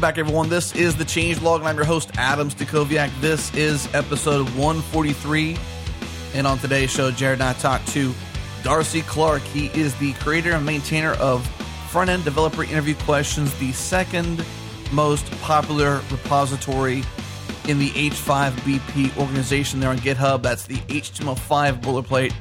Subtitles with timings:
[0.00, 0.48] Welcome back, everyone.
[0.48, 3.10] This is the Changelog, and I'm your host, Adam Stacoviak.
[3.20, 5.58] This is episode 143.
[6.32, 8.14] And on today's show, Jared and I talked to
[8.62, 9.42] Darcy Clarke.
[9.42, 11.46] He is the creator and maintainer of
[11.90, 14.42] Front End Developer Interview Questions, the second
[14.90, 17.04] most popular repository
[17.68, 20.40] in the H5BP organization there on GitHub.
[20.40, 22.32] That's the HTML5 boilerplate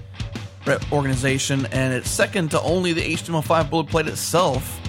[0.93, 4.79] organization, and it's second to only the HTML5 boilerplate itself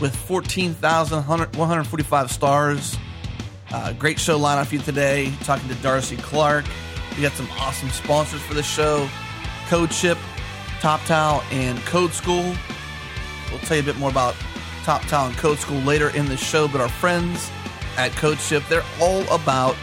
[0.00, 2.96] with 14,145 stars.
[3.70, 5.32] Uh, great show lineup for you today.
[5.42, 6.66] Talking to Darcy Clarke.
[7.16, 9.08] We got some awesome sponsors for the show
[9.68, 10.16] CodeShip,
[10.80, 12.54] TopTal, and Code School.
[13.50, 14.34] We'll tell you a bit more about
[14.84, 17.50] TopTal and Code School later in the show, but our friends
[17.96, 19.74] at CodeShip, they're all about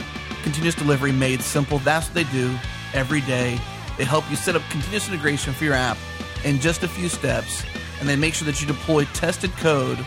[0.43, 1.79] continuous delivery made simple.
[1.79, 2.55] That's what they do
[2.93, 3.59] every day.
[3.97, 5.97] They help you set up continuous integration for your app
[6.45, 7.63] in just a few steps
[8.03, 9.97] and they make sure that you deploy tested code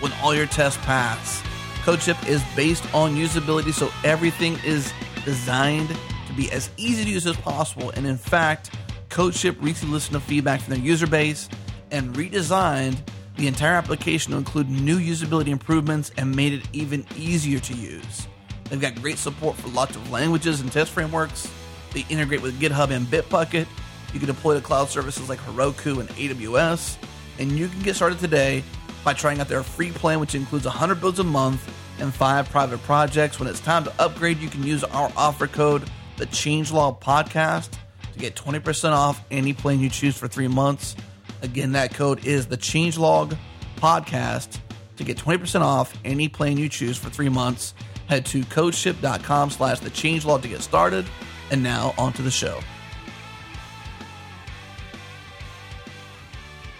[0.00, 1.40] when all your tests pass.
[1.84, 4.92] CodeShip is based on usability, so everything is
[5.24, 5.88] designed
[6.26, 7.90] to be as easy to use as possible.
[7.90, 8.74] And in fact,
[9.08, 11.48] CodeShip recently listened to feedback from their user base
[11.92, 12.96] and redesigned
[13.36, 18.26] the entire application to include new usability improvements and made it even easier to use.
[18.64, 21.48] They've got great support for lots of languages and test frameworks.
[21.92, 23.68] They integrate with GitHub and Bitbucket.
[24.12, 26.98] You can deploy to cloud services like Heroku and AWS
[27.38, 28.62] and you can get started today
[29.04, 31.68] by trying out their free plan, which includes 100 builds a month
[32.00, 33.38] and five private projects.
[33.38, 37.70] When it's time to upgrade, you can use our offer code, the Changelog Podcast,
[38.12, 40.96] to get 20% off any plan you choose for three months.
[41.42, 43.36] Again, that code is the Changelog
[43.76, 44.58] Podcast
[44.96, 47.74] to get 20% off any plan you choose for three months.
[48.06, 51.06] Head to codeship.com slash the changelog to get started.
[51.50, 52.60] And now on to the show.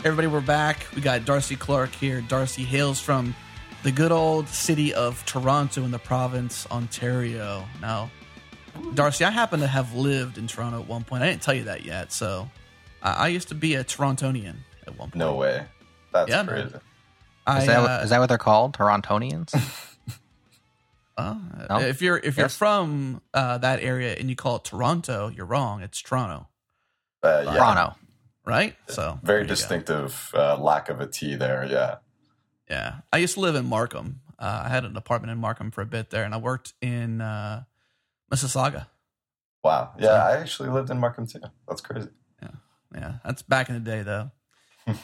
[0.05, 0.87] Everybody, we're back.
[0.95, 2.21] We got Darcy Clarke here.
[2.21, 3.35] Darcy hails from
[3.85, 7.65] the good old city of Toronto in the province, Ontario.
[7.81, 8.11] Now,
[8.93, 11.23] Darcy, I happen to have lived in Toronto at one point.
[11.23, 12.13] I didn't tell you that yet.
[12.13, 12.51] So,
[13.03, 14.57] I, I used to be a Torontonian
[14.87, 15.15] at one point.
[15.15, 15.65] No way.
[16.13, 16.75] That's yeah, crazy.
[17.47, 18.77] I, is, that, uh, is that what they're called?
[18.77, 19.55] Torontonians?
[21.17, 21.35] uh,
[21.71, 21.79] no?
[21.79, 25.81] If you're if you're from uh, that area and you call it Toronto, you're wrong.
[25.81, 26.47] It's Toronto.
[27.23, 27.55] Uh, yeah.
[27.55, 27.95] Toronto
[28.45, 28.77] right?
[28.89, 31.67] So very distinctive uh, lack of a T there.
[31.71, 31.97] Yeah,
[32.69, 32.97] yeah.
[33.13, 34.21] I used to live in Markham.
[34.39, 37.21] Uh, I had an apartment in Markham for a bit there, and I worked in
[37.21, 37.65] uh,
[38.33, 38.87] Mississauga.
[39.63, 39.93] Wow.
[39.99, 41.41] Yeah, so, I actually lived in Markham too.
[41.67, 42.11] That's crazy.
[42.43, 42.49] Yeah,
[42.95, 43.13] yeah.
[43.25, 44.31] That's back in the day, though.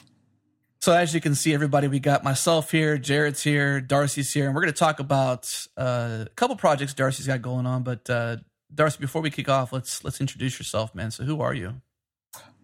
[0.80, 4.54] so as you can see, everybody, we got myself here, Jared's here, Darcy's here, and
[4.54, 7.82] we're going to talk about uh, a couple projects Darcy's got going on.
[7.82, 8.36] But uh,
[8.72, 11.10] Darcy, before we kick off, let's let's introduce yourself, man.
[11.10, 11.80] So who are you?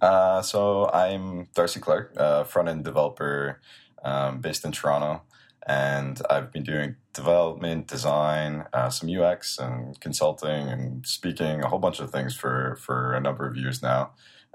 [0.01, 3.61] Uh, so I'm Darcy Clarke, uh, front end developer
[4.05, 5.23] um, based in Toronto,
[5.67, 11.79] and I've been doing development, design, uh, some UX, and consulting, and speaking, a whole
[11.79, 14.11] bunch of things for for a number of years now.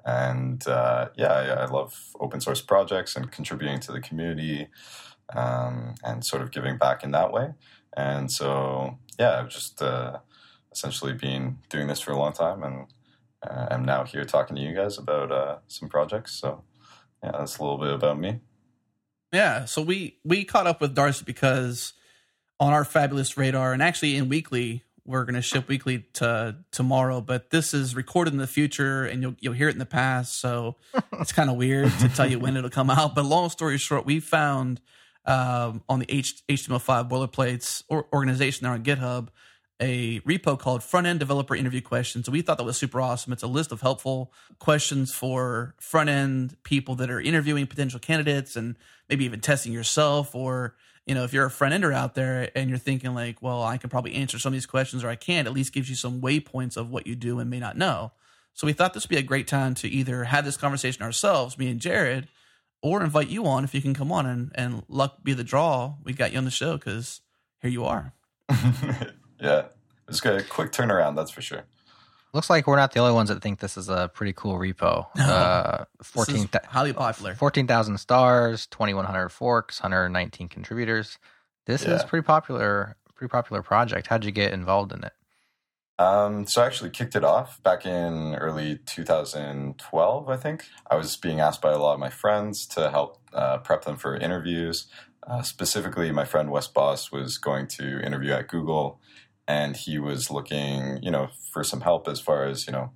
[0.05, 4.67] And uh, yeah, I, I, love open source projects and contributing to the community,
[5.35, 7.53] um, and sort of giving back in that way.
[7.97, 10.19] And so yeah, I've just uh,
[10.71, 12.87] essentially been doing this for a long time and
[13.47, 16.33] uh, I'm now here talking to you guys about uh, some projects.
[16.33, 16.63] So
[17.23, 18.39] yeah, that's a little bit about me.
[19.31, 21.93] Yeah, so we we caught up with Darcy because
[22.59, 27.21] on our fabulous radar, and actually in weekly, we're going to ship weekly to tomorrow.
[27.21, 30.39] But this is recorded in the future, and you'll you'll hear it in the past.
[30.39, 30.75] So
[31.13, 33.15] it's kind of weird to tell you when it'll come out.
[33.15, 34.81] But long story short, we found
[35.25, 39.29] um, on the H- HTML5 boilerplates or organization there on GitHub
[39.81, 42.27] a repo called Front End Developer Interview Questions.
[42.27, 43.33] So we thought that was super awesome.
[43.33, 48.55] It's a list of helpful questions for front end people that are interviewing potential candidates
[48.55, 48.77] and
[49.09, 50.35] maybe even testing yourself.
[50.35, 50.75] Or,
[51.07, 53.77] you know, if you're a front ender out there and you're thinking, like, well, I
[53.77, 56.21] can probably answer some of these questions or I can't, at least gives you some
[56.21, 58.11] waypoints of what you do and may not know.
[58.53, 61.57] So we thought this would be a great time to either have this conversation ourselves,
[61.57, 62.27] me and Jared,
[62.83, 65.95] or invite you on if you can come on and, and luck be the draw.
[66.03, 67.21] We got you on the show because
[67.61, 68.13] here you are.
[69.41, 69.65] Yeah,
[70.07, 71.63] it's a quick turnaround, that's for sure.
[72.33, 75.07] Looks like we're not the only ones that think this is a pretty cool repo.
[75.19, 77.35] Uh, 14, highly popular.
[77.35, 81.17] 14,000 stars, 2,100 forks, 119 contributors.
[81.65, 81.95] This yeah.
[81.95, 84.07] is pretty popular, pretty popular project.
[84.07, 85.13] How'd you get involved in it?
[85.99, 90.65] Um, so I actually kicked it off back in early 2012, I think.
[90.89, 93.97] I was being asked by a lot of my friends to help uh, prep them
[93.97, 94.87] for interviews.
[95.27, 98.99] Uh, specifically, my friend Wes Bos was going to interview at Google
[99.51, 102.91] and he was looking, you know, for some help as far as you know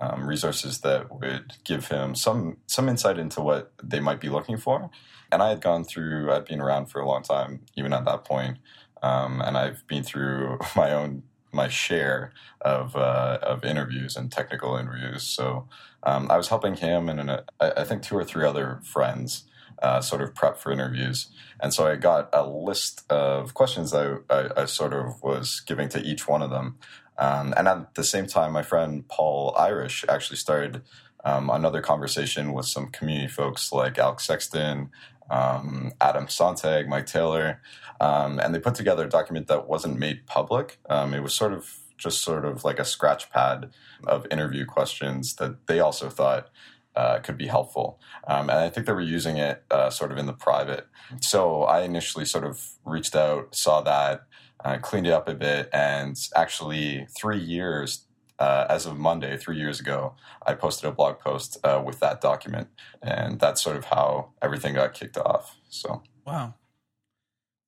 [0.00, 4.56] um, resources that would give him some some insight into what they might be looking
[4.56, 4.88] for.
[5.32, 8.24] And I had gone through, I'd been around for a long time, even at that
[8.24, 8.58] point,
[9.02, 14.76] um, and I've been through my own my share of uh, of interviews and technical
[14.76, 15.24] interviews.
[15.24, 15.68] So
[16.04, 19.44] um, I was helping him and uh, I think two or three other friends
[19.82, 21.28] uh, sort of prep for interviews.
[21.60, 25.88] And so I got a list of questions that I, I sort of was giving
[25.90, 26.78] to each one of them.
[27.18, 30.82] Um, and at the same time, my friend Paul Irish actually started
[31.24, 34.90] um, another conversation with some community folks like Alex Sexton,
[35.30, 37.60] um, Adam Sontag, Mike Taylor,
[38.00, 40.78] um, and they put together a document that wasn't made public.
[40.88, 43.70] Um, it was sort of just sort of like a scratch pad
[44.06, 46.48] of interview questions that they also thought
[46.96, 48.00] uh, could be helpful.
[48.26, 50.86] Um, and I think they were using it uh, sort of in the private.
[51.20, 54.26] So I initially sort of reached out, saw that,
[54.64, 58.02] uh, cleaned it up a bit, and actually three years.
[58.38, 60.14] Uh, as of Monday, three years ago,
[60.46, 62.68] I posted a blog post uh, with that document,
[63.00, 65.56] and that's sort of how everything got kicked off.
[65.70, 66.52] So, wow,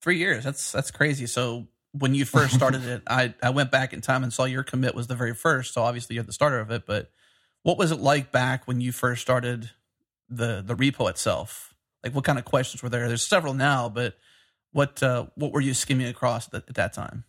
[0.02, 0.44] three years.
[0.44, 1.26] That's that's crazy.
[1.26, 4.62] So, when you first started it, I I went back in time and saw your
[4.62, 5.72] commit was the very first.
[5.72, 7.10] So obviously you're the starter of it, but
[7.68, 9.68] what was it like back when you first started
[10.30, 11.74] the the repo itself?
[12.02, 13.06] Like, what kind of questions were there?
[13.08, 14.14] There's several now, but
[14.72, 17.24] what uh, what were you skimming across at, at that time?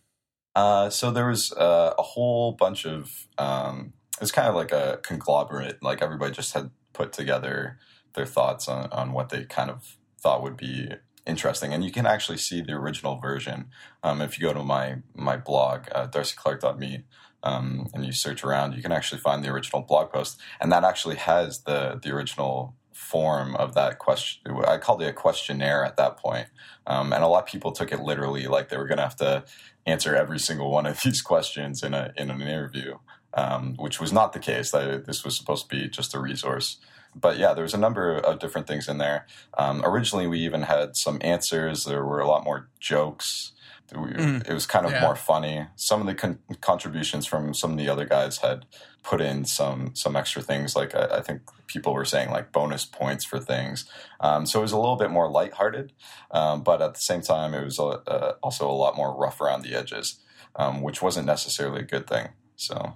[0.56, 4.72] Uh, so there was uh, a whole bunch of um, it was kind of like
[4.72, 5.82] a conglomerate.
[5.82, 7.78] Like everybody just had put together
[8.14, 10.88] their thoughts on, on what they kind of thought would be
[11.26, 11.74] interesting.
[11.74, 13.66] And you can actually see the original version
[14.02, 17.04] um, if you go to my my blog, uh, darcyclarke.me
[17.42, 20.84] um, and you search around, you can actually find the original blog post, and that
[20.84, 24.40] actually has the the original form of that question.
[24.66, 26.46] I called it a questionnaire at that point.
[26.86, 29.16] Um, and a lot of people took it literally, like they were going to have
[29.16, 29.44] to
[29.86, 32.98] answer every single one of these questions in a in an interview,
[33.34, 34.70] um, which was not the case.
[34.70, 36.78] That This was supposed to be just a resource.
[37.12, 39.26] But yeah, there was a number of different things in there.
[39.58, 41.84] Um, originally, we even had some answers.
[41.84, 43.50] There were a lot more jokes.
[43.92, 44.48] Mm.
[44.48, 45.00] It was kind of yeah.
[45.00, 45.66] more funny.
[45.76, 48.66] Some of the con- contributions from some of the other guys had
[49.02, 50.76] put in some some extra things.
[50.76, 53.86] Like I, I think people were saying like bonus points for things.
[54.20, 55.92] Um, so it was a little bit more lighthearted,
[56.30, 59.40] um, but at the same time, it was a, uh, also a lot more rough
[59.40, 60.20] around the edges,
[60.56, 62.28] um, which wasn't necessarily a good thing.
[62.56, 62.94] So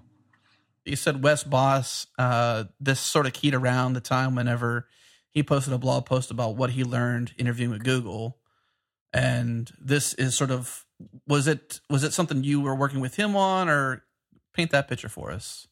[0.84, 2.06] you said Wes Bos.
[2.18, 4.88] Uh, this sort of keyed around the time whenever
[5.30, 8.38] he posted a blog post about what he learned interviewing with Google
[9.14, 10.83] and this is sort of
[11.26, 14.04] was it was it something you were working with him on or
[14.52, 15.66] paint that picture for us?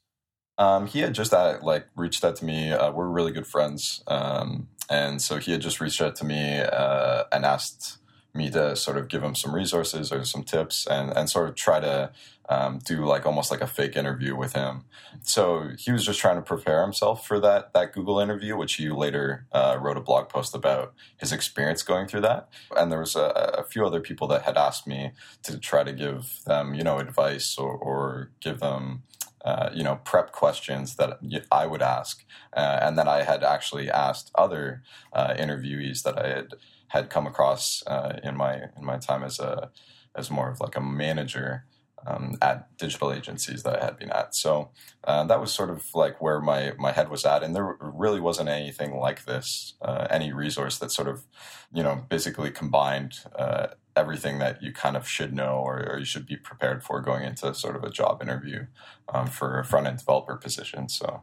[0.58, 4.02] Um, he had just uh, like reached out to me uh, we're really good friends
[4.06, 7.98] um, and so he had just reached out to me uh, and asked
[8.34, 11.54] me to sort of give him some resources or some tips and, and sort of
[11.54, 12.10] try to
[12.48, 14.84] um, do like almost like a fake interview with him.
[15.22, 18.88] So he was just trying to prepare himself for that that Google interview, which he
[18.88, 22.48] later uh, wrote a blog post about his experience going through that.
[22.76, 25.12] And there was a, a, few other people that had asked me
[25.44, 29.02] to try to give them, you know, advice or, or give them.
[29.44, 31.18] Uh, you know, prep questions that
[31.50, 32.24] I would ask,
[32.56, 36.54] uh, and then I had actually asked other uh, interviewees that I had
[36.92, 39.70] had come across uh, in my in my time as a
[40.14, 41.64] as more of like a manager
[42.06, 44.34] um, at digital agencies that I had been at.
[44.34, 44.70] So
[45.04, 48.20] uh, that was sort of like where my my head was at, and there really
[48.20, 51.24] wasn't anything like this, uh, any resource that sort of,
[51.72, 56.04] you know, basically combined uh, everything that you kind of should know or, or, you
[56.04, 58.64] should be prepared for going into sort of a job interview
[59.12, 60.88] um, for a front end developer position.
[60.88, 61.22] So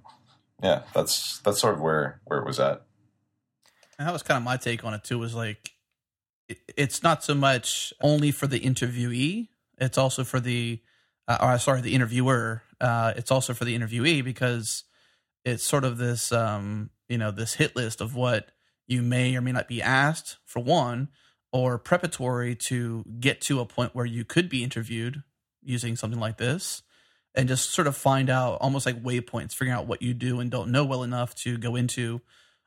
[0.63, 2.85] yeah, that's that's sort of where where it was at.
[3.99, 5.19] And that was kind of my take on it too.
[5.19, 5.71] Was like,
[6.75, 10.81] it's not so much only for the interviewee it's also for the,
[11.27, 12.63] uh, or sorry, the interviewer.
[12.79, 14.83] Uh, it's also for the interviewee because
[15.45, 18.51] it's sort of this, um, you know, this hit list of what
[18.87, 21.09] you may or may not be asked for one,
[21.51, 25.23] or preparatory to get to a point where you could be interviewed
[25.63, 26.83] using something like this
[27.35, 30.51] and just sort of find out almost like waypoints, figuring out what you do and
[30.51, 32.21] don't know well enough to go into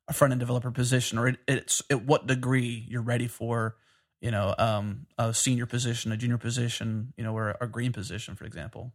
[0.08, 3.76] a front end developer position or it, it's at what degree you're ready for
[4.22, 8.36] you know, um, a senior position, a junior position, you know, or a green position,
[8.36, 8.94] for example.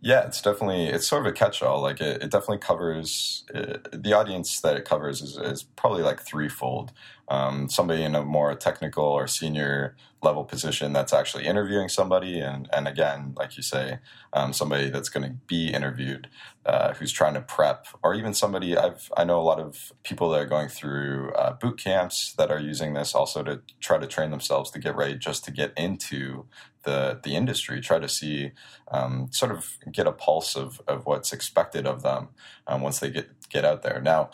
[0.00, 1.80] Yeah, it's definitely it's sort of a catch-all.
[1.80, 6.20] Like it, it definitely covers uh, the audience that it covers is, is probably like
[6.20, 6.92] threefold.
[7.30, 12.68] Um, somebody in a more technical or senior level position that's actually interviewing somebody, and
[12.72, 13.98] and again, like you say,
[14.32, 16.28] um, somebody that's going to be interviewed
[16.66, 20.30] uh, who's trying to prep, or even somebody I've I know a lot of people
[20.30, 24.06] that are going through uh, boot camps that are using this also to try to
[24.06, 26.46] train themselves to get ready just to get into
[26.84, 28.52] the the industry, try to see
[28.90, 32.28] um, sort of get a pulse of of what's expected of them
[32.66, 34.00] um, once they get get out there.
[34.00, 34.30] Now,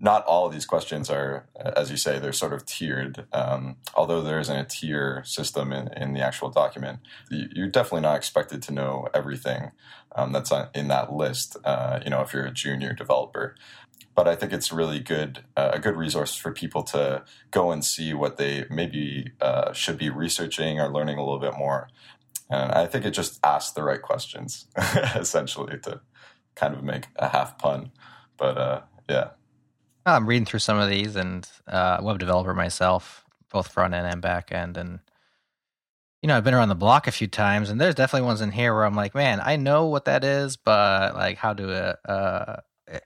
[0.00, 3.26] not all of these questions are, as you say, they're sort of tiered.
[3.32, 7.00] Um, although there isn't a tier system in, in the actual document,
[7.30, 9.70] you're definitely not expected to know everything
[10.14, 11.56] um, that's in that list.
[11.64, 13.54] Uh, you know, if you're a junior developer,
[14.14, 17.84] but I think it's really good uh, a good resource for people to go and
[17.84, 21.88] see what they maybe uh, should be researching or learning a little bit more.
[22.50, 24.66] And I think it just asks the right questions,
[25.14, 26.00] essentially, to
[26.54, 27.92] kind of make a half pun.
[28.36, 29.30] But uh, yeah.
[30.14, 34.22] I'm reading through some of these and uh, web developer myself, both front end and
[34.22, 34.76] back end.
[34.76, 35.00] And,
[36.22, 38.52] you know, I've been around the block a few times and there's definitely ones in
[38.52, 42.60] here where I'm like, man, I know what that is, but like how to uh,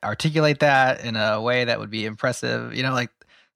[0.05, 3.11] articulate that in a way that would be impressive, you know, like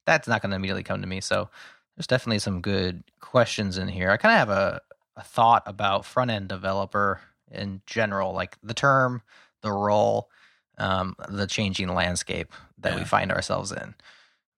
[0.07, 1.21] that's not going to immediately come to me.
[1.21, 1.51] So
[1.97, 4.11] there's definitely some good questions in here.
[4.11, 4.81] I kind of have a,
[5.17, 7.21] a thought about front end developer
[7.51, 9.23] in general, like the term,
[9.63, 10.31] the role,
[10.79, 12.99] um, the changing landscape that yeah.
[12.99, 13.95] we find ourselves in.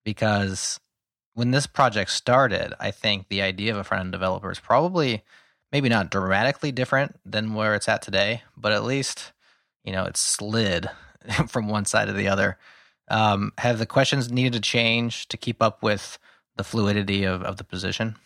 [0.05, 0.81] Because
[1.35, 5.23] when this project started, I think the idea of a front end developer is probably
[5.73, 9.33] maybe not dramatically different than where it's at today, but at least,
[9.85, 10.89] you know, it's slid
[11.49, 12.59] from one side to the other.
[13.09, 16.19] Um, have the questions needed to change to keep up with
[16.57, 18.17] the fluidity of, of the position?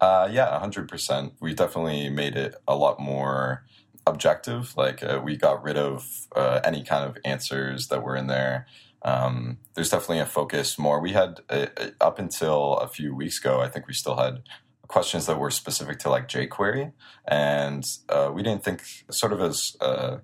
[0.00, 1.32] Uh, yeah, 100%.
[1.40, 3.64] We definitely made it a lot more
[4.08, 4.76] objective.
[4.76, 8.66] Like uh, we got rid of uh, any kind of answers that were in there.
[9.02, 11.00] Um, there's definitely a focus more.
[11.00, 14.42] We had uh, uh, up until a few weeks ago, I think we still had
[14.88, 16.92] questions that were specific to like jQuery,
[17.26, 20.18] and uh, we didn't think sort of as uh,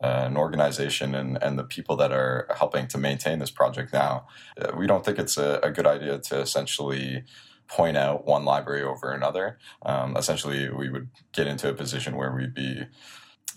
[0.00, 4.26] an organization and, and the people that are helping to maintain this project now,
[4.76, 7.24] we don't think it's a, a good idea to essentially
[7.68, 9.58] point out one library over another.
[9.82, 12.86] Um, essentially, we would get into a position where we'd be,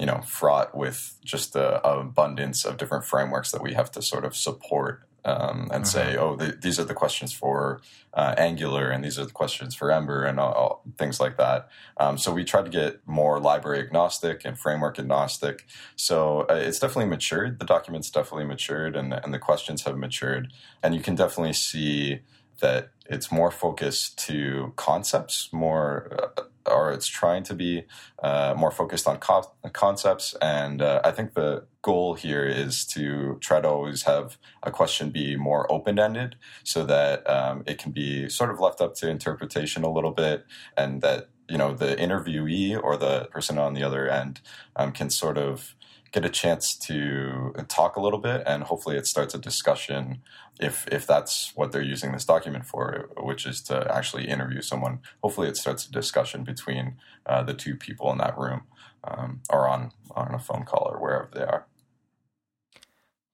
[0.02, 4.26] you know, fraught with just the abundance of different frameworks that we have to sort
[4.26, 6.26] of support um, and say, uh-huh.
[6.26, 7.82] oh, the, these are the questions for
[8.16, 11.70] uh, Angular, and these are the questions for Ember, and all, all, things like that.
[11.98, 15.68] Um, so we try to get more library agnostic and framework agnostic.
[15.96, 17.60] So uh, it's definitely matured.
[17.60, 22.22] The document's definitely matured, and and the questions have matured, and you can definitely see
[22.62, 27.84] that it's more focused to concepts, more, uh, or it's trying to be
[28.24, 30.36] uh, more focused on co- concepts.
[30.42, 35.10] And uh, I think the goal here is to try to always have a question
[35.10, 39.10] be more open ended so that um, it can be sort of left up to
[39.10, 40.46] interpretation a little bit
[40.78, 44.40] and that you know the interviewee or the person on the other end
[44.76, 45.76] um, can sort of
[46.12, 50.22] get a chance to talk a little bit and hopefully it starts a discussion
[50.60, 55.00] if if that's what they're using this document for which is to actually interview someone.
[55.24, 58.64] Hopefully it starts a discussion between uh, the two people in that room
[59.04, 61.66] um, or on on a phone call or wherever they are.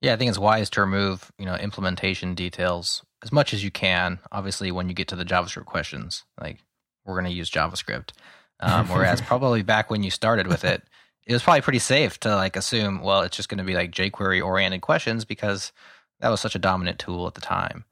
[0.01, 3.71] Yeah i think it's wise to remove you know implementation details as much as you
[3.71, 6.59] can obviously when you get to the javascript questions like
[7.05, 8.11] we're going to use javascript
[8.59, 10.83] um, whereas probably back when you started with it
[11.27, 13.91] it was probably pretty safe to like assume, well, it's just going to be like
[13.91, 15.73] jQuery oriented questions because
[16.21, 17.83] that was such a dominant tool at the time.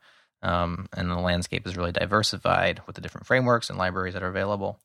[0.41, 4.29] Um, and the landscape is really diversified with the different frameworks and libraries that are
[4.29, 4.79] available.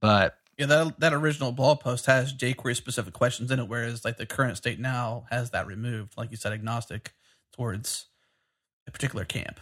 [0.00, 4.16] But yeah, that that original blog post has jQuery specific questions in it, whereas like
[4.16, 7.14] the current state now has that removed, like you said, agnostic
[7.52, 8.06] towards
[8.86, 9.58] a particular camp.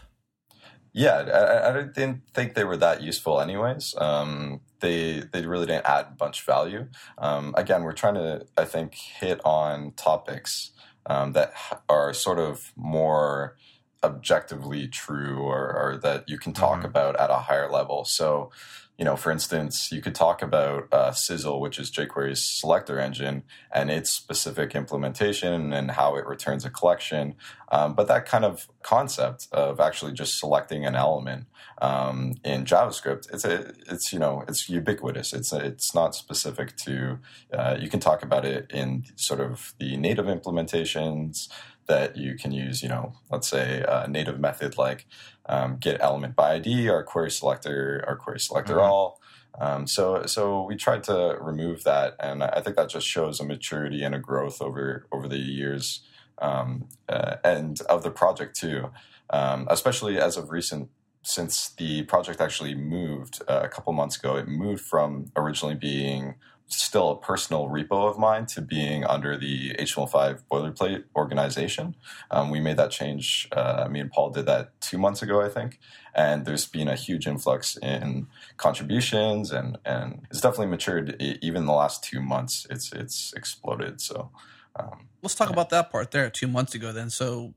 [0.97, 3.97] Yeah, I, I didn't think they were that useful, anyways.
[3.99, 6.87] Um, they they really didn't add much value.
[7.19, 10.71] Um, again, we're trying to, I think, hit on topics
[11.07, 11.53] um, that
[11.89, 13.57] are sort of more
[14.05, 16.87] objectively true or, or that you can talk mm-hmm.
[16.87, 18.05] about at a higher level.
[18.05, 18.53] So
[18.99, 23.43] you know, for instance, you could talk about uh, Sizzle, which is jQuery's selector engine,
[23.73, 27.35] and its specific implementation and how it returns a collection.
[27.73, 31.47] Um, but that kind of concept of actually just selecting an element
[31.83, 35.33] um, in JavaScript, it's a, it's you know, it's ubiquitous.
[35.33, 37.19] It's a, it's not specific to.
[37.53, 41.49] Uh, you can talk about it in sort of the native implementations
[41.87, 42.83] that you can use.
[42.83, 45.07] You know, let's say a native method like
[45.47, 48.91] um, get element by ID, or query selector, or query selector mm-hmm.
[48.91, 49.21] all.
[49.59, 53.45] Um, so so we tried to remove that, and I think that just shows a
[53.45, 56.03] maturity and a growth over over the years
[56.39, 58.91] um, uh, and of the project too,
[59.31, 60.91] um, especially as of recent.
[61.27, 66.35] Since the project actually moved uh, a couple months ago, it moved from originally being
[66.67, 71.95] still a personal repo of mine to being under the HTML5 boilerplate organization.
[72.31, 73.49] Um, we made that change.
[73.53, 75.79] Uh, me and Paul did that two months ago, I think.
[76.15, 81.21] And there's been a huge influx in contributions, and, and it's definitely matured.
[81.21, 84.01] Even in the last two months, it's it's exploded.
[84.01, 84.31] So
[84.77, 85.55] um, let's talk yeah.
[85.55, 86.31] about that part there.
[86.31, 87.11] Two months ago, then.
[87.11, 87.55] So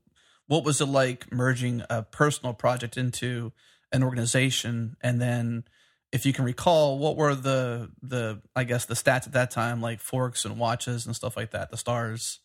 [0.48, 3.52] what was it like merging a personal project into
[3.92, 4.96] an organization?
[5.00, 5.64] And then,
[6.12, 9.80] if you can recall, what were the the I guess the stats at that time,
[9.80, 12.40] like forks and watches and stuff like that, the stars?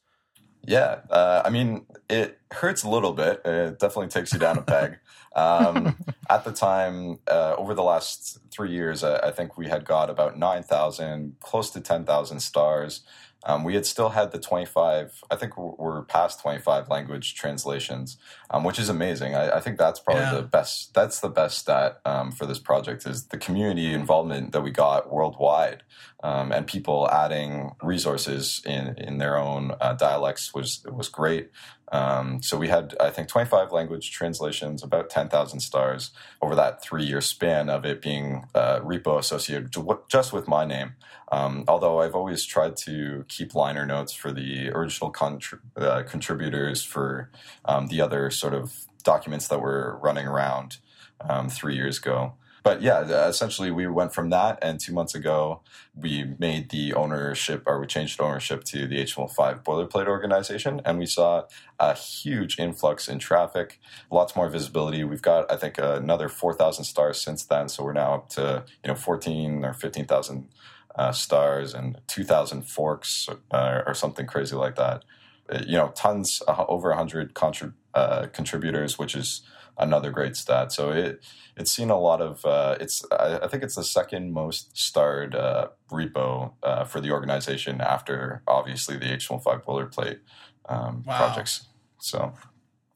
[0.66, 3.42] Yeah, uh, I mean, it hurts a little bit.
[3.44, 4.98] It definitely takes you down a peg.
[5.36, 5.98] Um,
[6.30, 10.10] at the time, uh, over the last three years, I, I, think we had got
[10.10, 13.02] about 9,000, close to 10,000 stars.
[13.46, 18.18] Um, we had still had the 25, I think we're past 25 language translations,
[18.50, 19.36] um, which is amazing.
[19.36, 20.36] I, I think that's probably yeah.
[20.36, 24.62] the best, that's the best stat um, for this project is the community involvement that
[24.62, 25.84] we got worldwide
[26.24, 31.52] um, and people adding resources in, in their own uh, dialects was, was great.
[31.92, 36.12] Um, so we had, I think, 25 language translations, about 10,000 stars
[36.42, 39.76] over that three year span of it being uh, repo associated
[40.08, 40.96] just with my name.
[41.32, 46.84] Um, although I've always tried to keep liner notes for the original contri- uh, contributors
[46.84, 47.30] for
[47.66, 50.78] um, the other sort of documents that were running around
[51.20, 55.62] um, three years ago but yeah, essentially we went from that, and two months ago
[55.96, 61.06] we made the ownership, or we changed ownership to the HTML5 boilerplate organization, and we
[61.06, 61.44] saw
[61.80, 65.04] a huge influx in traffic, lots more visibility.
[65.04, 68.64] We've got, I think, another four thousand stars since then, so we're now up to
[68.84, 70.48] you know fourteen or fifteen thousand
[70.96, 75.04] uh, stars and two thousand forks uh, or something crazy like that.
[75.50, 79.42] Uh, you know, tons, uh, over a hundred contrib- uh, contributors, which is
[79.78, 80.72] another great stat.
[80.72, 81.24] So it
[81.56, 85.36] it's seen a lot of uh, it's I, I, think it's the second most starred
[85.36, 90.20] uh, repo uh, for the organization after obviously the HTML5 boilerplate
[90.68, 91.18] um, wow.
[91.18, 91.68] projects.
[92.00, 92.34] So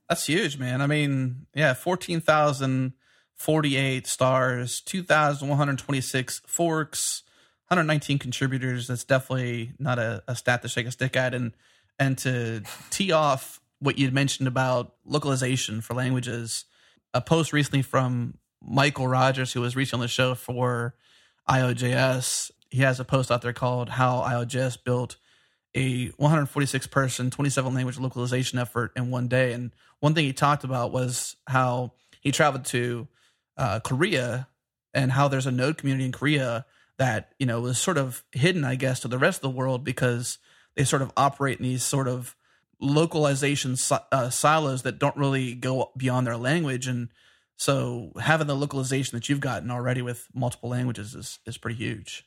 [0.09, 0.81] that's huge, man.
[0.81, 2.93] I mean, yeah, fourteen thousand
[3.35, 7.23] forty-eight stars, two thousand one hundred twenty-six forks.
[7.69, 8.87] 119 contributors.
[8.87, 11.33] That's definitely not a, a stat to shake a stick at.
[11.33, 11.51] And
[11.99, 16.65] and to tee off what you'd mentioned about localization for languages,
[17.13, 18.37] a post recently from
[18.67, 20.95] Mikeal Rogers, who was recently on the show for
[21.49, 25.17] IOJS, he has a post out there called How IOJS Built
[25.75, 29.53] a 146 person, 27 language localization effort in one day.
[29.53, 33.07] And one thing he talked about was how he traveled to
[33.57, 34.47] uh, Korea
[34.93, 36.65] and how there's a node community in Korea
[36.97, 39.83] that, you know, was sort of hidden, I guess, to the rest of the world
[39.83, 40.39] because
[40.75, 42.35] they sort of operate in these sort of
[42.79, 43.75] localization
[44.11, 46.87] uh, silos that don't really go beyond their language.
[46.87, 47.09] And
[47.55, 52.25] so having the localization that you've gotten already with multiple languages is is pretty huge.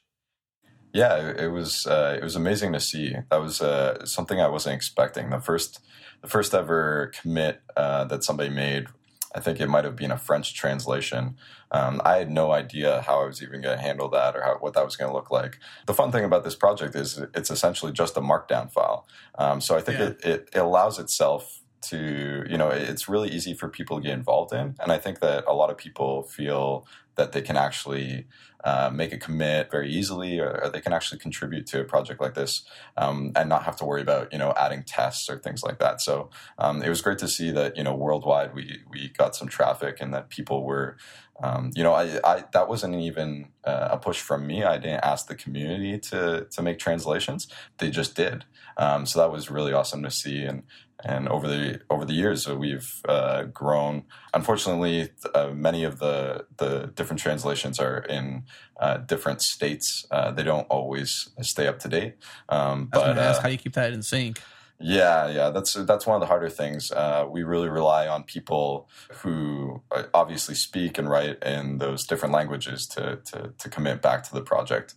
[0.93, 3.15] Yeah it was uh, it was amazing to see.
[3.31, 5.31] That was uh, something i wasn't expecting.
[5.31, 5.81] The first
[6.21, 8.87] the first ever commit uh, that somebody made
[9.35, 11.37] I think it might have been a French translation.
[11.71, 14.57] Um, I had no idea how I was even going to handle that or how,
[14.59, 15.59] what that was going to look like.
[15.87, 19.07] The fun thing about this project is it's essentially just a markdown file.
[19.39, 20.07] Um, so I think yeah.
[20.07, 24.13] it, it, it allows itself to you know it's really easy for people to get
[24.13, 26.87] involved in and i think that a lot of people feel
[27.21, 28.25] that they can actually
[28.65, 32.21] uh, make a commit very easily or, or, they can actually contribute to a project
[32.21, 32.63] like this
[32.97, 36.01] um, and not have to worry about you know adding tests or things like that.
[36.01, 39.49] So um, it was great to see that you know worldwide we we got some
[39.49, 40.97] traffic and that people were
[41.43, 44.65] um, you know I, I that wasn't even uh, a push from me.
[44.65, 47.49] I didn't ask the community to to make translations.
[47.79, 48.45] They just did.
[48.77, 50.43] Um, so that was really awesome to see.
[50.45, 50.63] And
[51.05, 54.05] and over the over the years uh, we've uh, grown.
[54.35, 58.45] Unfortunately, uh, many of the the different translations are in
[58.79, 60.07] uh, different states.
[60.11, 62.17] Uh, they don't always stay up to date.
[62.49, 64.41] Um, but ask how you keep that in sync.
[64.83, 66.91] Yeah, yeah, that's that's one of the harder things.
[67.31, 69.83] we really rely on people who
[70.15, 74.43] obviously speak and write in those different languages to to to commit back to the
[74.43, 74.95] project.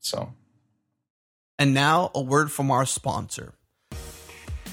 [0.00, 0.34] So.
[1.58, 3.54] And now a word from our sponsor.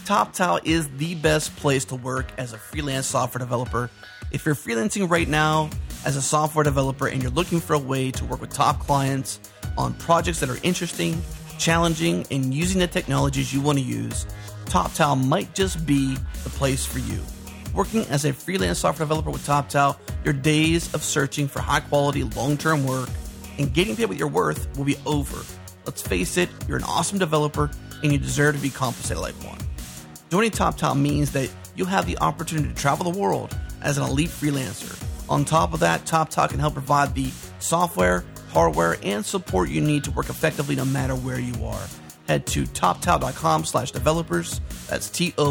[0.05, 3.89] TopTal is the best place to work as a freelance software developer.
[4.31, 5.69] If you're freelancing right now
[6.05, 9.39] as a software developer and you're looking for a way to work with top clients
[9.77, 11.21] on projects that are interesting,
[11.57, 14.25] challenging, and using the technologies you want to use,
[14.65, 17.21] TopTal might just be the place for you.
[17.73, 22.23] Working as a freelance software developer with TopTal, your days of searching for high quality,
[22.23, 23.09] long term work
[23.57, 25.43] and getting paid what you're worth will be over.
[25.85, 27.69] Let's face it, you're an awesome developer
[28.01, 29.59] and you deserve to be compensated like one.
[30.29, 34.29] Joining TopTal means that you'll have the opportunity to travel the world as an elite
[34.29, 34.99] freelancer.
[35.29, 40.03] On top of that, TopTal can help provide the software, hardware, and support you need
[40.03, 41.87] to work effectively no matter where you are.
[42.27, 44.61] Head to toptal.com slash developers.
[44.87, 45.45] That's T-O-P-T-A-L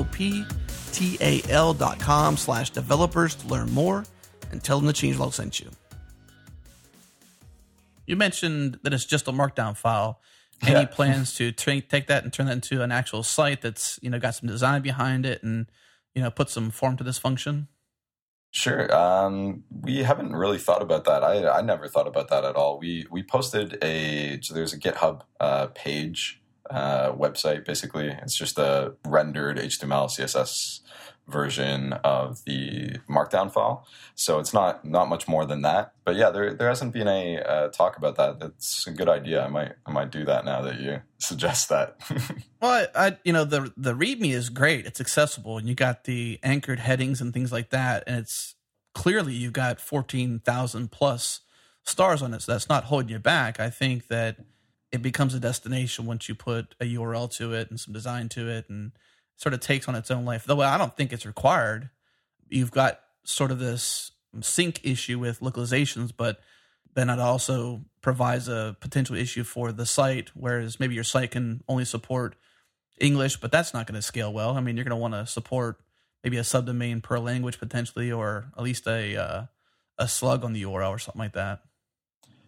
[1.74, 4.04] dot com slash developers to learn more
[4.50, 5.70] and tell them the changelog sent you.
[8.06, 10.20] You mentioned that it's just a markdown file
[10.62, 10.85] any yeah.
[10.87, 14.20] plans to t- take that and turn that into an actual site that's you know
[14.20, 15.66] got some design behind it and
[16.14, 17.68] you know, put some form to this function?
[18.55, 18.95] Sure.
[18.95, 21.25] Um, we haven't really thought about that.
[21.25, 22.79] I, I never thought about that at all.
[22.79, 27.65] We we posted a so there's a GitHub uh, page uh, website.
[27.65, 30.81] Basically, it's just a rendered HTML CSS
[31.28, 33.87] version of the Markdown file.
[34.14, 35.92] So it's not not much more than that.
[36.04, 38.40] But yeah, there there hasn't been a uh, talk about that.
[38.40, 39.44] That's a good idea.
[39.44, 41.96] I might I might do that now that you suggest that.
[42.61, 44.87] well, I, I, you know the the README is great.
[44.87, 48.04] It's accessible, and you got the anchored headings and things like that.
[48.06, 48.54] And it's
[48.94, 51.40] clearly you've got fourteen thousand plus
[51.85, 52.42] stars on it.
[52.42, 53.61] So that's not holding you back.
[53.61, 54.37] I think that
[54.92, 58.48] it becomes a destination once you put a URL to it and some design to
[58.48, 58.92] it and
[59.37, 60.45] sort of takes on its own life.
[60.45, 61.90] Though I don't think it's required.
[62.49, 66.40] You've got sort of this sync issue with localizations, but
[66.95, 71.62] then it also provides a potential issue for the site, whereas maybe your site can
[71.68, 72.37] only support
[73.01, 74.57] English, but that's not going to scale well.
[74.57, 75.81] I mean, you're going to want to support
[76.23, 79.47] maybe a subdomain per language potentially, or at least a uh,
[79.99, 81.62] a slug on the URL or something like that.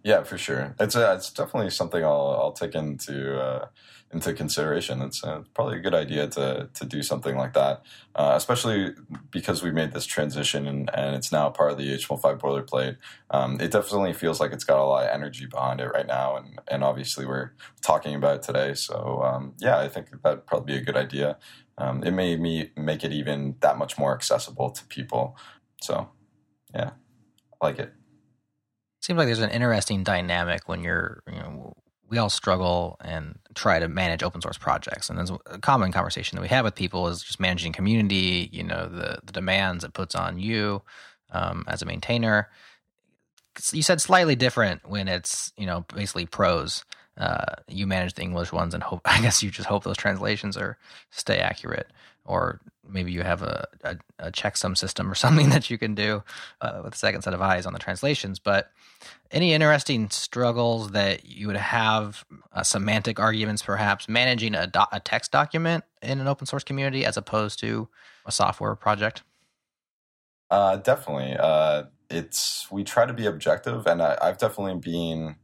[0.03, 0.75] Yeah, for sure.
[0.79, 3.66] It's a, it's definitely something I'll I'll take into uh,
[4.14, 5.03] into consideration.
[5.03, 7.83] It's uh, probably a good idea to to do something like that,
[8.14, 8.94] uh, especially
[9.31, 12.96] because we made this transition and, and it's now part of the HTML5 boilerplate.
[13.31, 16.37] Um, it definitely feels like it's got a lot of energy behind it right now,
[16.37, 17.50] and and obviously we're
[17.83, 18.74] talking about it today.
[18.74, 21.37] So um, yeah, I think that'd probably be a good idea.
[21.77, 25.37] Um, it may me make it even that much more accessible to people.
[25.83, 26.09] So
[26.72, 26.92] yeah,
[27.61, 27.92] I like it
[29.05, 31.74] seems like there's an interesting dynamic when you're you know
[32.09, 35.09] we all struggle and try to manage open source projects.
[35.09, 38.62] And there's a common conversation that we have with people is just managing community you
[38.62, 40.83] know the, the demands it puts on you
[41.31, 42.49] um, as a maintainer.
[43.73, 46.85] You said slightly different when it's you know basically prose.
[47.17, 50.57] Uh, you manage the english ones and hope i guess you just hope those translations
[50.57, 50.77] are
[51.11, 51.87] stay accurate
[52.24, 56.22] or maybe you have a, a, a checksum system or something that you can do
[56.60, 58.38] uh, with a second set of eyes on the translations.
[58.38, 58.70] But
[59.30, 65.00] any interesting struggles that you would have, uh, semantic arguments perhaps, managing a, do- a
[65.00, 67.88] text document in an open source community as opposed to
[68.26, 69.22] a software project?
[70.50, 71.37] Uh, definitely.
[71.38, 75.37] Uh, it's we try to be objective, and I, I've definitely been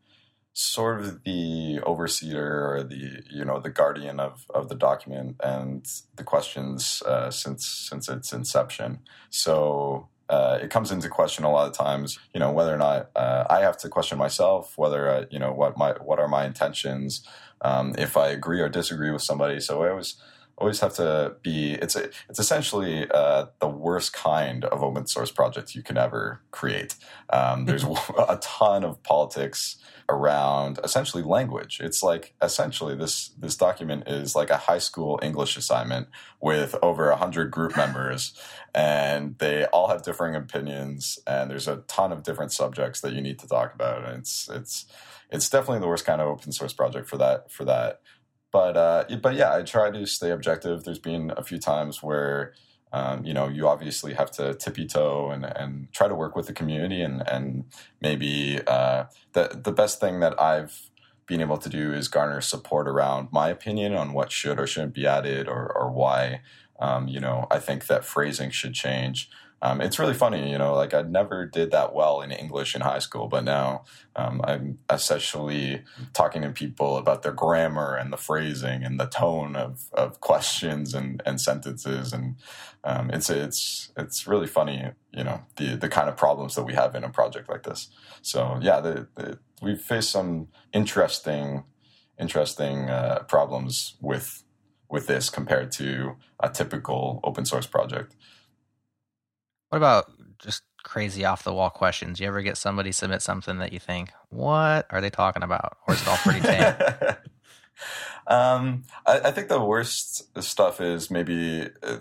[0.53, 5.87] sort of the overseer or the you know the guardian of of the document and
[6.17, 9.01] the questions uh, since since its inception.
[9.31, 13.11] So uh, it comes into question a lot of times, you know, whether or not
[13.17, 16.47] uh, I have to question myself, whether uh, you know what my what are my
[16.47, 17.27] intentions,
[17.63, 19.61] um, if I agree or disagree with somebody.
[19.61, 20.17] So I always
[20.57, 21.73] always have to be.
[21.73, 26.43] It's a, it's essentially uh, the worst kind of open source project you can ever
[26.53, 26.95] create.
[27.31, 27.85] Um, there's
[28.29, 29.79] a ton of politics
[30.11, 31.81] around essentially language.
[31.81, 36.09] It's like essentially this this document is like a high school English assignment
[36.41, 38.39] with over a hundred group members,
[38.75, 43.23] and they all have differing opinions, and there's a ton of different subjects that you
[43.23, 44.05] need to talk about.
[44.05, 44.87] And it's it's
[45.31, 48.01] it's definitely the worst kind of open source project for that for that.
[48.53, 50.85] But uh, but yeah, I try to stay objective.
[50.85, 52.53] There's been a few times where
[52.93, 56.47] um, you know, you obviously have to tippy toe and, and try to work with
[56.47, 57.65] the community and, and
[58.01, 60.91] maybe uh, the, the best thing that I've
[61.27, 64.95] been able to do is garner support around my opinion on what should or shouldn't
[64.95, 66.41] be added or, or why,
[66.81, 69.31] um, you know, I think that phrasing should change
[69.63, 72.81] um, it's really funny, you know, like I never did that well in English in
[72.81, 73.85] high school, but now
[74.17, 75.83] um, I'm essentially
[76.15, 80.95] talking to people about their grammar and the phrasing and the tone of, of questions
[80.95, 82.13] and, and sentences.
[82.13, 82.37] And
[82.85, 86.73] um, it's, it's, it's really funny, you know, the, the kind of problems that we
[86.73, 87.89] have in a project like this.
[88.23, 91.65] So yeah, the, the, we've faced some interesting,
[92.19, 94.43] interesting uh, problems with,
[94.89, 98.17] with this compared to a typical open source project.
[99.71, 102.19] What about just crazy off the wall questions?
[102.19, 105.79] You ever get somebody submit something that you think, what are they talking about?
[105.87, 106.75] Or is it all pretty tame?
[108.27, 111.99] um, I, I, think the worst stuff is maybe uh,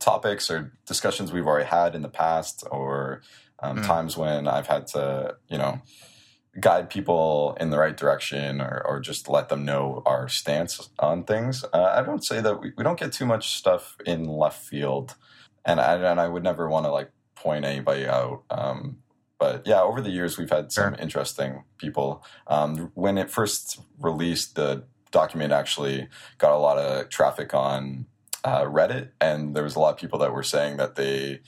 [0.00, 3.22] topics or discussions we've already had in the past or
[3.60, 3.86] um, mm.
[3.86, 5.80] times when I've had to, you know,
[6.58, 11.22] guide people in the right direction or, or just let them know our stance on
[11.22, 11.64] things.
[11.72, 15.14] Uh, I don't say that we, we don't get too much stuff in left field
[15.64, 18.42] and I, and I would never want to like point anybody out.
[18.50, 18.98] Um,
[19.38, 21.02] but yeah, over the years we've had some sure.
[21.02, 22.24] interesting people.
[22.46, 28.06] Um, when it first released, the document actually got a lot of traffic on
[28.44, 31.40] uh, Reddit, and there was a lot of people that were saying that they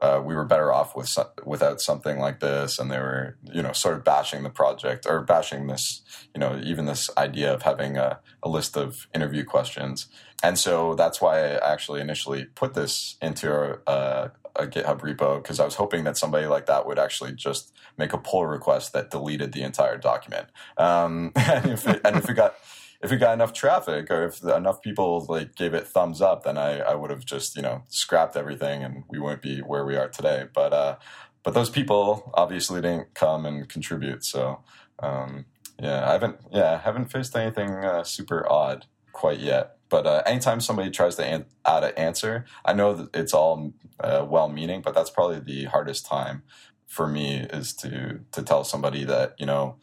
[0.00, 3.72] uh, we were better off with without something like this, and they were you know
[3.72, 6.02] sort of bashing the project or bashing this
[6.34, 10.06] you know even this idea of having a, a list of interview questions,
[10.42, 15.58] and so that's why I actually initially put this into a, a GitHub repo because
[15.58, 19.10] I was hoping that somebody like that would actually just make a pull request that
[19.10, 22.54] deleted the entire document, um, and if it, and if it got
[23.00, 26.58] if it got enough traffic or if enough people like gave it thumbs up, then
[26.58, 29.96] I, I would have just you know scrapped everything and we wouldn't be where we
[29.96, 30.46] are today.
[30.52, 30.96] But uh,
[31.42, 34.24] but those people obviously didn't come and contribute.
[34.24, 34.62] So
[34.98, 35.46] um,
[35.80, 39.76] yeah, I haven't yeah haven't faced anything uh, super odd quite yet.
[39.88, 43.72] But uh, anytime somebody tries to an- add an answer, I know that it's all
[44.00, 46.42] uh, well-meaning, but that's probably the hardest time
[46.86, 49.76] for me is to to tell somebody that you know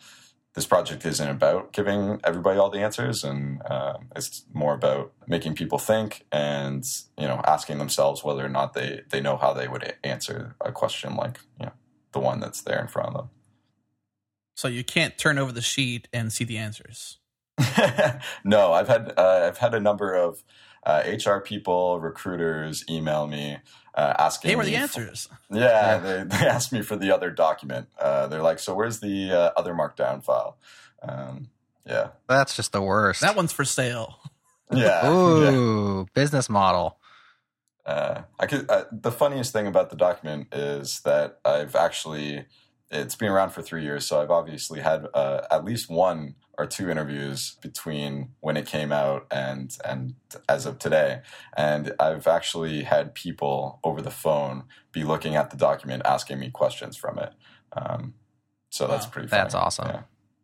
[0.56, 5.54] this project isn't about giving everybody all the answers, and uh, it's more about making
[5.54, 6.86] people think and
[7.18, 10.72] you know asking themselves whether or not they they know how they would answer a
[10.72, 11.74] question like you know
[12.14, 13.30] the one that's there in front of them.
[14.56, 17.18] So you can't turn over the sheet and see the answers.
[18.46, 20.42] no, I've had uh, I've had a number of
[20.86, 23.58] uh, HR people, recruiters email me
[23.96, 24.50] uh, asking.
[24.50, 25.30] They were the answers.
[25.50, 27.88] For, yeah, they, they asked me for the other document.
[28.00, 30.58] Uh, they're like, "So where's the uh, other Markdown file?"
[31.02, 31.50] Um,
[31.86, 33.22] yeah, that's just the worst.
[33.22, 34.20] That one's for sale.
[34.72, 35.08] Yeah.
[35.08, 36.06] Ooh, yeah.
[36.16, 36.98] business model.
[37.86, 38.68] Uh, I could.
[38.68, 42.46] Uh, the funniest thing about the document is that I've actually.
[42.90, 46.66] It's been around for three years, so I've obviously had uh, at least one or
[46.66, 50.16] two interviews between when it came out and and
[50.48, 51.22] as of today
[51.58, 56.50] and i've actually had people over the phone be looking at the document asking me
[56.50, 57.34] questions from it
[57.74, 58.14] um,
[58.70, 58.92] so wow.
[58.92, 59.42] that's pretty funny.
[59.42, 59.88] that's awesome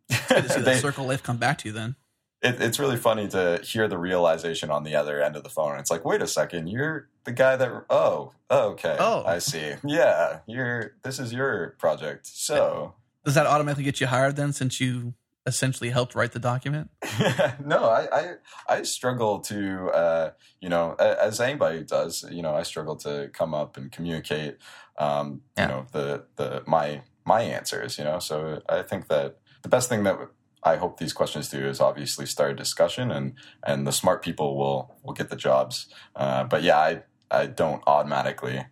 [0.09, 0.17] yeah.
[0.29, 1.95] good to see they, circle life come back to you then
[2.41, 5.77] it, it's really funny to hear the realization on the other end of the phone.
[5.77, 7.85] It's like, wait a second, you're the guy that.
[7.89, 8.97] Oh, okay.
[8.99, 9.73] Oh, I see.
[9.83, 10.95] Yeah, you're.
[11.03, 12.25] This is your project.
[12.25, 15.13] So, does that automatically get you hired then, since you
[15.45, 16.89] essentially helped write the document?
[17.65, 18.33] no, I, I,
[18.67, 23.53] I struggle to, uh, you know, as anybody does, you know, I struggle to come
[23.53, 24.57] up and communicate,
[24.97, 25.63] um, yeah.
[25.63, 28.19] you know, the the my my answers, you know.
[28.19, 30.17] So I think that the best thing that
[30.63, 34.57] I hope these questions do is obviously start a discussion, and and the smart people
[34.57, 35.87] will will get the jobs.
[36.15, 38.65] Uh, but yeah, I I don't automatically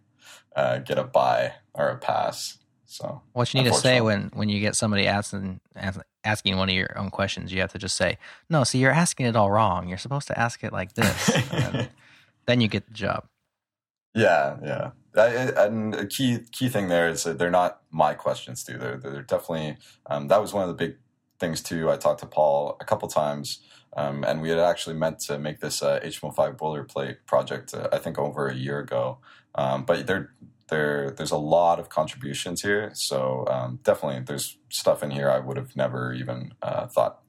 [0.56, 2.58] uh, get a buy or a pass.
[2.86, 6.76] So what you need to say when when you get somebody asking asking one of
[6.76, 8.18] your own questions, you have to just say,
[8.50, 9.88] "No, see, you're asking it all wrong.
[9.88, 11.90] You're supposed to ask it like this." and
[12.46, 13.26] then you get the job.
[14.16, 14.92] Yeah, yeah.
[15.16, 18.78] I, and a key key thing there is that they're not my questions too.
[18.78, 20.98] They're they're definitely um, that was one of the big
[21.40, 21.90] things too.
[21.90, 23.62] I talked to Paul a couple times,
[23.96, 27.74] um, and we had actually meant to make this uh, HTML5 boilerplate project.
[27.74, 29.20] Uh, I think over a year ago,
[29.56, 30.32] um, but they're
[30.70, 32.92] there there's a lot of contributions here.
[32.94, 37.22] So um, definitely, there's stuff in here I would have never even uh, thought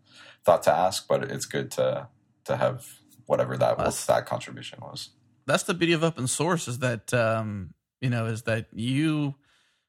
[0.44, 2.09] thought to ask, but it's good to
[2.44, 2.87] to have
[3.26, 5.11] whatever that was, that contribution was.
[5.46, 9.35] That's the beauty of open source is that um, you know is that you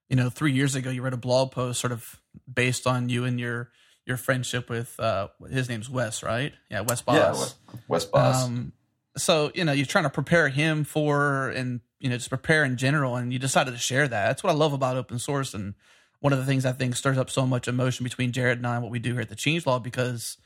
[0.10, 3.26] you know three years ago you read a blog post sort of based on you
[3.26, 3.72] and your
[4.06, 6.54] your friendship with uh, his name's Wes, right?
[6.70, 7.16] Yeah, Wes Bos.
[7.16, 8.44] Yeah, Wes Bos.
[8.44, 8.74] Um,
[9.18, 12.78] so you know you're trying to prepare him for and you know just prepare in
[12.78, 14.28] general and you decided to share that.
[14.28, 15.76] That's what i love about open source and
[16.20, 18.76] one of the things i think stirs up so much emotion between jared and i
[18.76, 20.38] and what we do here at the changelog because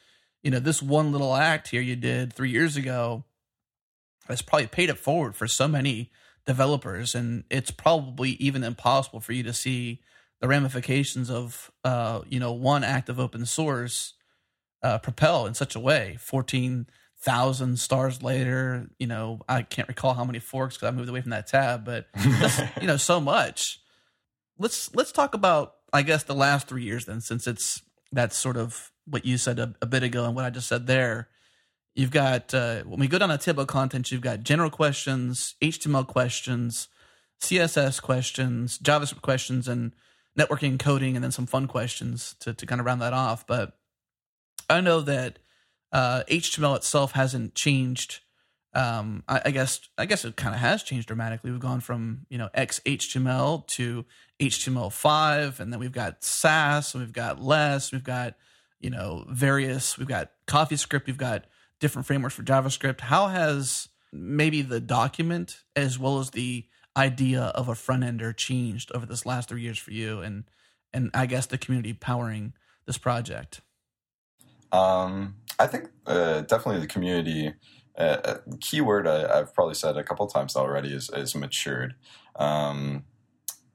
[0.44, 3.24] you know this one little act here you did three years ago
[4.28, 6.12] has probably paid it forward for so many
[6.46, 10.02] developers and it's probably even impossible for you to see
[10.42, 14.14] the ramifications of uh, you know one act of open source
[14.86, 16.16] uh, propel in such a way.
[16.20, 16.86] 14
[17.26, 18.88] thousand stars later.
[19.00, 21.84] You know, I can't recall how many forks because I moved away from that tab,
[21.84, 22.08] but
[22.82, 23.80] you know, so much.
[24.58, 28.56] Let's let's talk about I guess the last three years then, since it's that's sort
[28.56, 31.28] of what you said a, a bit ago and what I just said there.
[31.96, 36.06] You've got uh, when we go down to table content, you've got general questions, HTML
[36.06, 36.90] questions,
[37.42, 39.94] CSS questions, JavaScript questions, and
[40.38, 43.48] networking coding, and then some fun questions to to kind of round that off.
[43.48, 43.78] But
[44.70, 45.40] I know that
[45.96, 48.20] uh, HTML itself hasn't changed.
[48.74, 51.52] Um, I, I, guess I guess it kind of has changed dramatically.
[51.52, 54.04] We've gone from you know XHTML to
[54.42, 58.36] HTML5, and then we've got Sass, and we've got Less, we've got
[58.82, 61.46] you know various, we've got CoffeeScript, we've got
[61.80, 63.00] different frameworks for JavaScript.
[63.00, 66.66] How has maybe the document as well as the
[66.98, 70.44] idea of a front ender changed over this last three years for you, and
[70.92, 72.52] and I guess the community powering
[72.86, 73.62] this project?
[74.76, 77.54] Um, I think uh, definitely the community.
[77.98, 81.96] Uh, keyword I, have probably said a couple times already is, is matured.
[82.36, 83.06] Um,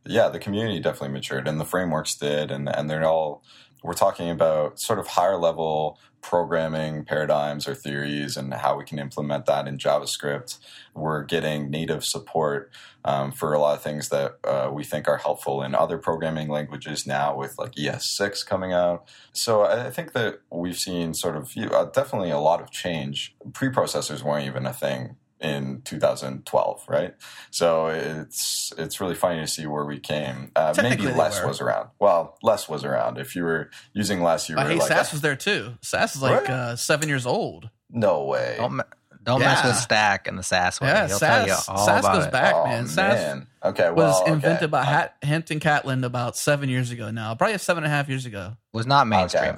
[0.06, 3.42] yeah, the community definitely matured, and the frameworks did, and and they're all.
[3.82, 8.98] We're talking about sort of higher level programming paradigms or theories and how we can
[8.98, 10.58] implement that in JavaScript.
[10.94, 12.70] We're getting native support
[13.04, 16.48] um, for a lot of things that uh, we think are helpful in other programming
[16.48, 19.08] languages now with like ES6 coming out.
[19.32, 21.54] So I think that we've seen sort of
[21.92, 23.34] definitely a lot of change.
[23.52, 27.14] Preprocessors weren't even a thing in 2012, right?
[27.50, 30.50] So it's it's really funny to see where we came.
[30.54, 31.88] Uh, maybe less was around.
[31.98, 33.18] Well, less was around.
[33.18, 34.62] If you were using less, you were.
[34.62, 35.74] hey, like, Sass was there too.
[35.82, 37.70] Sass is like uh, seven years old.
[37.88, 38.56] No way.
[38.58, 38.80] Don't,
[39.22, 39.48] don't Yeah.
[39.54, 40.88] mess with Stack and the Sass way.
[40.88, 42.32] Yeah, He'll tell you Sass, all Sass about goes it.
[42.32, 42.86] back, oh, man.
[42.86, 43.46] Sass man.
[43.62, 44.32] Okay, well, was okay.
[44.32, 47.34] invented by Hat, Hampton Catlin about seven years ago now.
[47.34, 48.56] Probably seven and a half years ago.
[48.72, 49.56] Was not mainstream.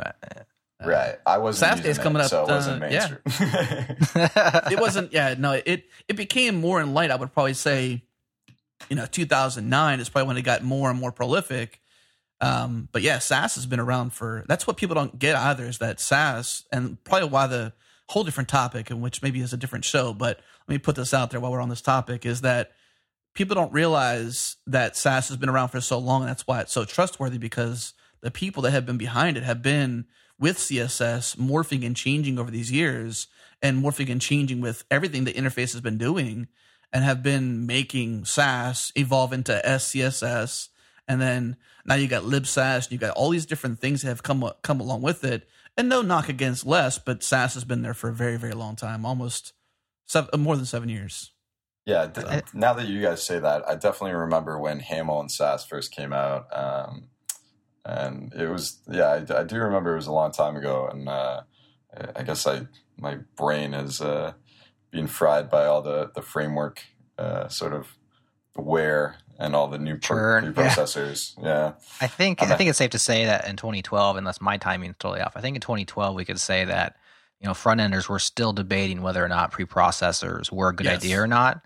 [0.85, 4.69] Right, I wasn't Sasuke's using coming it, up, so it wasn't uh, yeah.
[4.71, 8.03] it wasn't yeah no it it became more in light i would probably say
[8.89, 11.81] you know 2009 is probably when it got more and more prolific.
[12.41, 15.79] Um but yeah sass has been around for that's what people don't get either is
[15.79, 17.73] that sass and probably why the
[18.09, 21.15] whole different topic and which maybe is a different show but let me put this
[21.15, 22.73] out there while we're on this topic is that
[23.35, 26.73] people don't realize that sass has been around for so long and that's why it's
[26.73, 30.07] so trustworthy because the people that have been behind it have been
[30.43, 33.29] with css morphing and changing over these years
[33.63, 36.49] and morphing and changing with everything the interface has been doing
[36.93, 40.69] and have been making Sass evolve into SCSS.
[41.09, 44.23] And then now you got libsass, and you got all these different things that have
[44.23, 45.49] come come along with it.
[45.77, 48.77] And no knock against less, but Sass has been there for a very, very long
[48.77, 49.55] time, almost
[50.07, 51.33] seven, more than seven years.
[51.87, 52.23] Yeah, d-
[52.55, 56.13] now that you guys say that, I definitely remember when Haml and Sass first came
[56.13, 56.47] out.
[56.57, 57.09] Um,
[57.85, 60.89] and it was, yeah, I, I do remember it was a long time ago.
[60.91, 61.43] And uh,
[62.17, 62.67] I guess I
[62.97, 64.33] my brain is uh,
[64.91, 66.83] being fried by all the, the framework
[67.19, 67.97] uh, sort of
[68.57, 70.53] wear and all the new pro- new yeah.
[70.53, 71.35] processors.
[71.43, 71.73] Yeah.
[72.01, 72.43] I think.
[72.43, 75.37] I think it's safe to say that in 2012, unless my timing is totally off,
[75.37, 76.97] I think in 2012 we could say that
[77.41, 80.99] you know front enders were still debating whether or not preprocessors were a good Yes.
[80.99, 81.65] idea or not.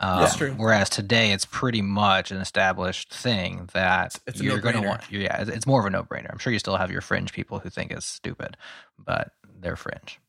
[0.00, 0.54] Um, That's true.
[0.56, 5.10] Whereas today it's pretty much an established thing that It's a you're going to want.
[5.10, 6.30] Yeah, it's more of a no-brainer.
[6.30, 8.56] I'm sure you still have your fringe people who think it's stupid,
[8.96, 10.20] but they're fringe.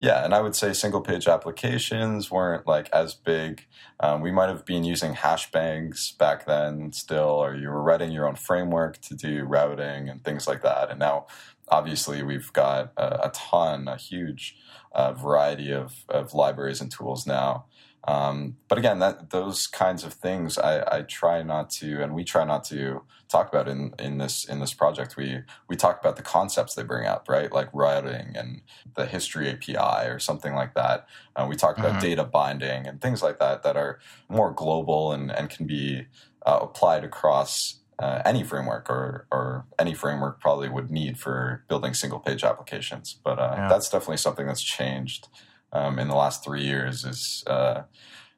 [0.00, 3.66] Yeah, and I would say single page applications weren't like as big.
[4.00, 8.12] Um, we might have been using hash bangs back then still, or you were writing
[8.12, 10.90] your own framework to do routing and things like that.
[10.90, 11.26] And now,
[11.68, 14.56] obviously, we've got a, a ton, a huge
[14.92, 17.64] uh, variety of, of libraries and tools now.
[18.06, 22.22] Um, but again, that those kinds of things I, I try not to, and we
[22.22, 25.16] try not to talk about in, in this in this project.
[25.16, 27.50] We we talk about the concepts they bring up, right?
[27.50, 28.60] Like routing and
[28.94, 31.06] the history API or something like that.
[31.34, 32.00] Uh, we talk about Mhm.
[32.00, 36.06] data binding and things like that that are more global and, and can be
[36.44, 41.94] uh, applied across uh, any framework or, or any framework probably would need for building
[41.94, 43.18] single page applications.
[43.24, 43.68] But uh, Yeah.
[43.68, 45.28] that's definitely something that's changed
[45.74, 47.82] um, in the last three years is uh,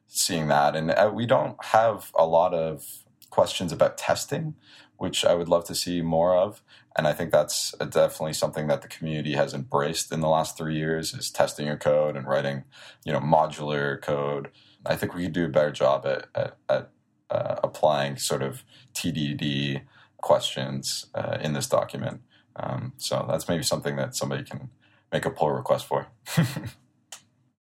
[0.07, 0.75] seeing that.
[0.75, 2.83] And uh, we don't have a lot of
[3.29, 4.55] questions about testing,
[4.97, 6.61] which I would love to see more of.
[6.95, 10.57] And I think that's uh, definitely something that the community has embraced in the last
[10.57, 12.63] three years is testing your code and writing,
[13.05, 14.49] you know, modular code.
[14.85, 16.89] I think we could do a better job at, at, at
[17.29, 19.81] uh, applying sort of TDD
[20.17, 22.21] questions uh, in this document.
[22.55, 24.69] Um, so that's maybe something that somebody can
[25.11, 26.07] make a pull request for.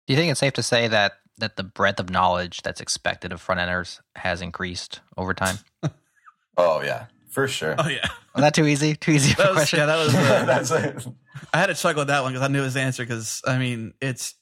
[0.08, 3.32] Do you think it's safe to say that that the breadth of knowledge that's expected
[3.32, 5.58] of front enders has increased over time?
[6.58, 7.76] oh yeah, for sure.
[7.78, 8.96] Oh yeah, Was that too easy?
[8.96, 9.80] Too easy that was, question?
[9.80, 10.14] yeah, that was.
[10.16, 11.08] Uh, That's it.
[11.54, 13.04] I had to struggle with that one because I knew his answer.
[13.04, 14.36] Because I mean, it's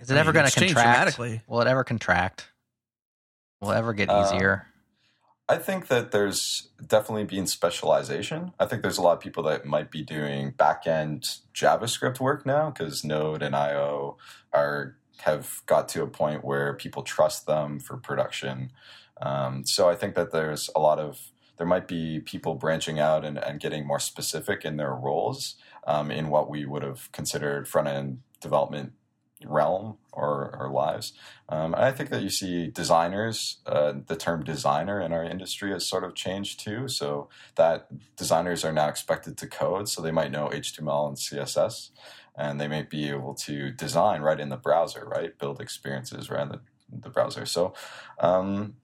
[0.00, 0.74] Is it I ever going to contract?
[0.74, 1.42] dramatically.
[1.46, 2.48] Will it ever contract?
[3.60, 4.66] Will it ever get Uh, easier?
[5.46, 8.52] I think that there's definitely been specialization.
[8.58, 12.70] I think there's a lot of people that might be doing backend JavaScript work now
[12.70, 14.16] because Node and IO
[14.52, 18.72] are have got to a point where people trust them for production.
[19.20, 23.24] Um, so I think that there's a lot of there might be people branching out
[23.24, 27.68] and, and getting more specific in their roles um, in what we would have considered
[27.68, 28.92] front end development
[29.44, 31.12] realm or, or lives.
[31.48, 35.70] Um, and I think that you see designers, uh, the term designer in our industry
[35.72, 36.88] has sort of changed too.
[36.88, 41.90] So that designers are now expected to code, so they might know HTML and CSS,
[42.36, 45.38] and they may be able to design right in the browser, right?
[45.38, 47.46] Build experiences right in the, the browser.
[47.46, 47.74] So
[48.18, 48.76] um,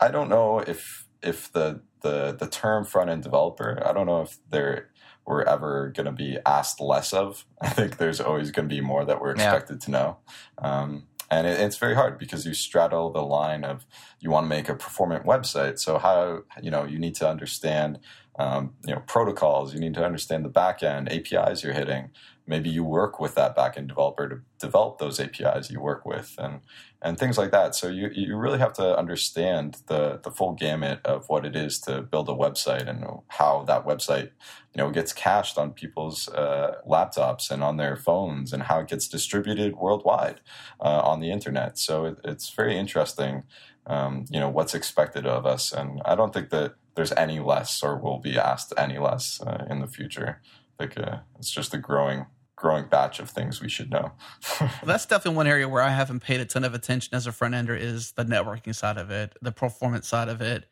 [0.00, 4.22] I don't know if if the the the term front end developer, I don't know
[4.22, 4.90] if they're
[5.28, 7.44] we're ever going to be asked less of.
[7.60, 9.52] I think there's always going to be more that we're Yeah.
[9.54, 10.16] expected to know.
[10.56, 13.84] Um, and it, it's very hard because you straddle the line of
[14.20, 15.78] you want to make a performant website.
[15.78, 17.98] So how you know you need to understand
[18.38, 19.74] um, you know protocols.
[19.74, 22.10] You need to understand the backend APIs you're hitting.
[22.48, 26.60] Maybe you work with that backend developer to develop those APIs you work with, and
[27.02, 27.74] and things like that.
[27.74, 31.78] So you you really have to understand the the full gamut of what it is
[31.80, 34.30] to build a website and how that website
[34.74, 38.88] you know gets cached on people's uh, laptops and on their phones and how it
[38.88, 40.40] gets distributed worldwide
[40.80, 41.78] uh, on the internet.
[41.78, 43.42] So it, it's very interesting.
[43.86, 47.82] Um, you know what's expected of us, and I don't think that there's any less
[47.82, 50.40] or will be asked any less uh, in the future.
[50.80, 52.26] Like uh, it's just a growing
[52.58, 54.12] growing batch of things we should know.
[54.60, 57.32] well, that's definitely one area where I haven't paid a ton of attention as a
[57.32, 60.66] front ender is the networking side of it, the performance side of it,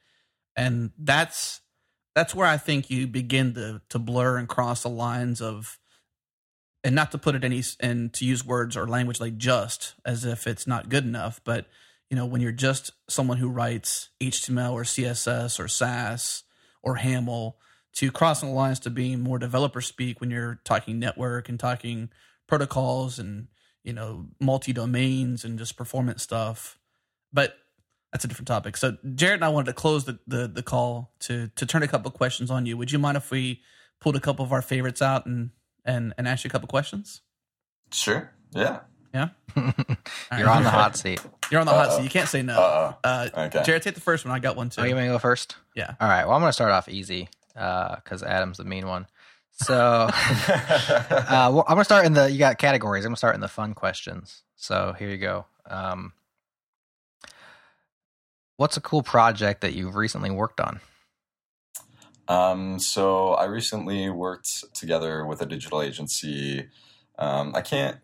[0.56, 1.60] and that's
[2.14, 5.78] that's where I think you begin to to blur and cross the lines of,
[6.82, 10.24] and not to put it any and to use words or language like just as
[10.24, 11.66] if it's not good enough, but
[12.10, 16.44] you know, when you're just someone who writes HTML or CSS or Sass
[16.82, 17.54] or HAML
[17.96, 22.10] to crossing the lines to being more developer speak when you're talking network and talking
[22.46, 23.48] protocols and,
[23.84, 26.78] you know, multi domains and just performance stuff.
[27.32, 27.56] But
[28.12, 28.76] that's a different topic.
[28.76, 31.88] So Jared and I wanted to close the, the, the call to to turn a
[31.88, 32.76] couple questions on you.
[32.76, 33.60] Would you mind if we
[34.00, 35.50] pulled a couple of our favorites out and
[35.84, 37.22] and, and ask you a couple questions?
[37.92, 38.30] Sure.
[38.54, 38.80] Yeah.
[39.14, 39.28] Yeah.
[40.36, 41.20] You're on the hot seat.
[41.50, 42.02] You're on the hot seat.
[42.02, 42.58] You can't say no.
[42.60, 42.98] Uh-oh.
[43.02, 43.62] Uh, Okay.
[43.64, 44.34] Jared, take the first one.
[44.34, 44.82] I got one too.
[44.82, 45.56] Oh, you want me to go first?
[45.74, 45.94] Yeah.
[45.98, 46.24] All right.
[46.26, 49.06] Well, I'm going to start off easy because Adam's the mean one.
[49.52, 49.74] So
[50.10, 53.04] uh, well, I'm to start in the, you got categories.
[53.04, 54.42] I'm to start in the fun questions.
[54.56, 55.46] So here you go.
[55.68, 56.12] Um,
[58.56, 60.80] what's a cool project that you've recently worked on?
[62.28, 66.68] Um, so I recently worked together with a digital agency.
[67.18, 67.96] Um, I can't,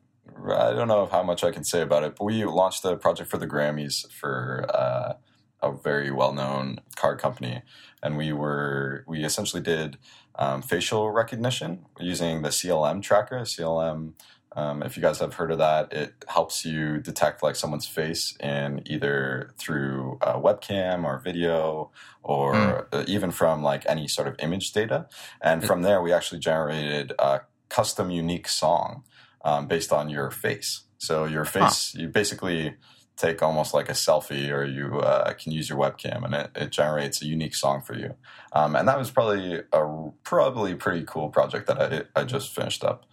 [0.46, 3.30] I don't know how much I can say about it, but we launched a project
[3.30, 5.14] for the Grammys for uh,
[5.62, 7.62] a very well-known card company,
[8.02, 9.96] and we were we essentially did
[10.36, 13.40] um, facial recognition using the CLM tracker.
[13.40, 14.12] CLM,
[14.56, 18.36] um, if you guys have heard of that, it helps you detect like someone's face
[18.40, 21.90] in either through a webcam or video
[22.22, 23.08] or Mm.
[23.08, 25.06] even from like any sort of image data.
[25.40, 29.04] And from there, we actually generated a custom unique song
[29.44, 30.82] um, based on your face.
[30.98, 32.76] So your face, you basically
[33.16, 36.70] take almost like a selfie or you uh, can use your webcam and it, it
[36.70, 38.14] generates a unique song for you.
[38.52, 42.82] Um, and that was probably a probably pretty cool project that I, I just finished
[42.84, 43.04] up.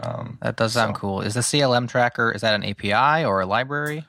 [0.00, 1.20] Um, That does sound So- cool.
[1.22, 4.06] Is the CLM tracker, is that an API or a library?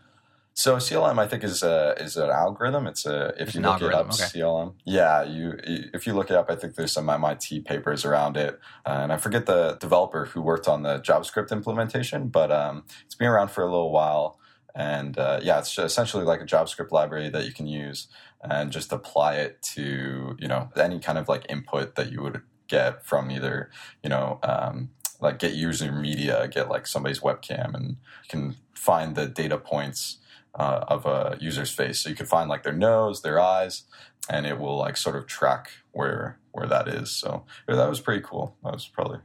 [0.54, 2.86] So CLM, I think, is a is an algorithm.
[2.86, 4.24] It's a if It's you look it up, okay.
[4.26, 4.74] CLM.
[4.84, 8.60] Yeah, you if you look it up, I think there's some MIT papers around it,
[8.86, 13.16] uh, and I forget the developer who worked on the JavaScript implementation, but um, it's
[13.16, 14.38] been around for a little while,
[14.80, 18.08] and uh, yeah, it's essentially like a JavaScript library that you can use
[18.42, 22.42] and just apply it to you know any kind of like input that you would
[22.70, 23.70] get from either
[24.02, 29.18] you know um, like get user media, get like somebody's webcam, and you can find
[29.18, 30.20] the data points
[30.56, 32.00] uh, of a user's face.
[32.00, 33.84] So you can find like their nose, their eyes,
[34.30, 37.12] and it will like sort of track where where that is.
[37.12, 38.56] So yeah, that was pretty cool.
[38.64, 39.18] That was probably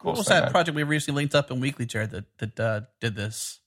[0.00, 2.80] the What was that project we recently linked up in Weekly, Jared, that that uh,
[2.98, 3.58] did this?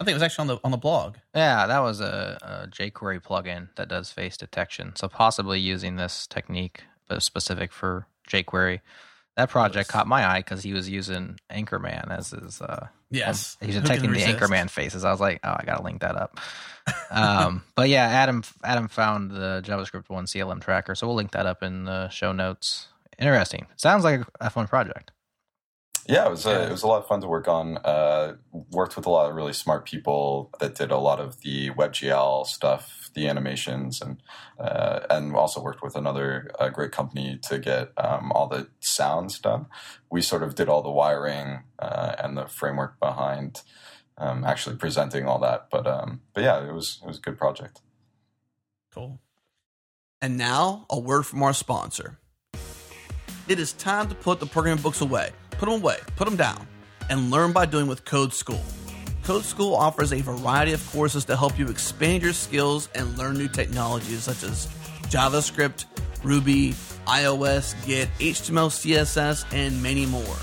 [0.00, 1.16] I think it was actually on the on the blog.
[1.34, 4.92] Yeah, that was a, a jQuery plugin that does face detection.
[4.96, 8.80] So possibly using this technique, but specific for jQuery.
[9.36, 12.60] That project caught my eye because he was using Anchorman as his.
[12.60, 14.18] Uh, Yes, he's detecting the?
[14.20, 15.04] Anchorman faces.
[15.04, 16.40] I was like, oh, I gotta link that up.
[17.10, 21.46] um, but yeah, Adam Adam found the JavaScript one CLM tracker, so we'll link that
[21.46, 22.88] up in the show notes.
[23.18, 23.66] Interesting.
[23.76, 25.12] Sounds like a fun project.
[26.06, 27.78] Yeah, it was a, it was a lot of fun to work on.
[27.78, 31.70] Uh, worked with a lot of really smart people that did a lot of the
[31.70, 34.22] WebGL stuff, the animations, and
[34.58, 39.38] uh, and also worked with another uh, great company to get um, all the sounds
[39.38, 39.66] done.
[40.10, 43.62] We sort of did all the wiring uh, and the framework behind
[44.18, 45.68] um, actually presenting all that.
[45.70, 47.80] But um, but yeah, it was it was a good project.
[48.92, 49.20] Cool.
[50.20, 52.18] And now, a word from our sponsor.
[53.46, 55.32] It is time to put the programming books away.
[55.58, 56.66] Put them away, put them down,
[57.08, 58.62] and learn by doing with Code School.
[59.22, 63.38] Code School offers a variety of courses to help you expand your skills and learn
[63.38, 64.66] new technologies such as
[65.04, 65.86] JavaScript,
[66.22, 66.72] Ruby,
[67.06, 70.36] iOS, Git, HTML, CSS, and many more.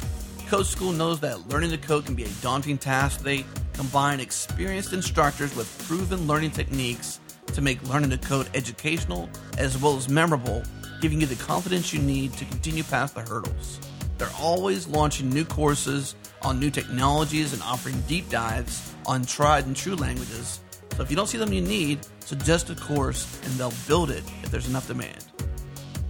[0.47, 3.21] Code School knows that learning to code can be a daunting task.
[3.21, 9.77] They combine experienced instructors with proven learning techniques to make learning to code educational as
[9.77, 10.63] well as memorable,
[11.01, 13.79] giving you the confidence you need to continue past the hurdles.
[14.21, 16.13] They're always launching new courses
[16.43, 20.59] on new technologies and offering deep dives on tried and true languages.
[20.95, 24.23] So if you don't see them you need, suggest a course and they'll build it
[24.43, 25.25] if there's enough demand.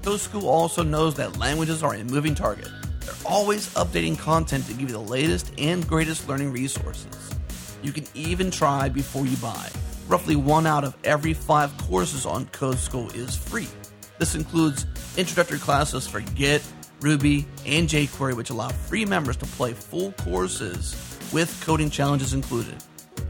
[0.01, 2.67] Code School also knows that languages are a moving target.
[2.99, 7.33] They're always updating content to give you the latest and greatest learning resources.
[7.81, 9.69] You can even try before you buy.
[10.09, 13.69] Roughly one out of every five courses on Code School is free.
[14.17, 14.85] This includes
[15.15, 16.61] introductory classes for Git,
[17.01, 20.95] Ruby, and jQuery, which allow free members to play full courses
[21.33, 22.75] with coding challenges included.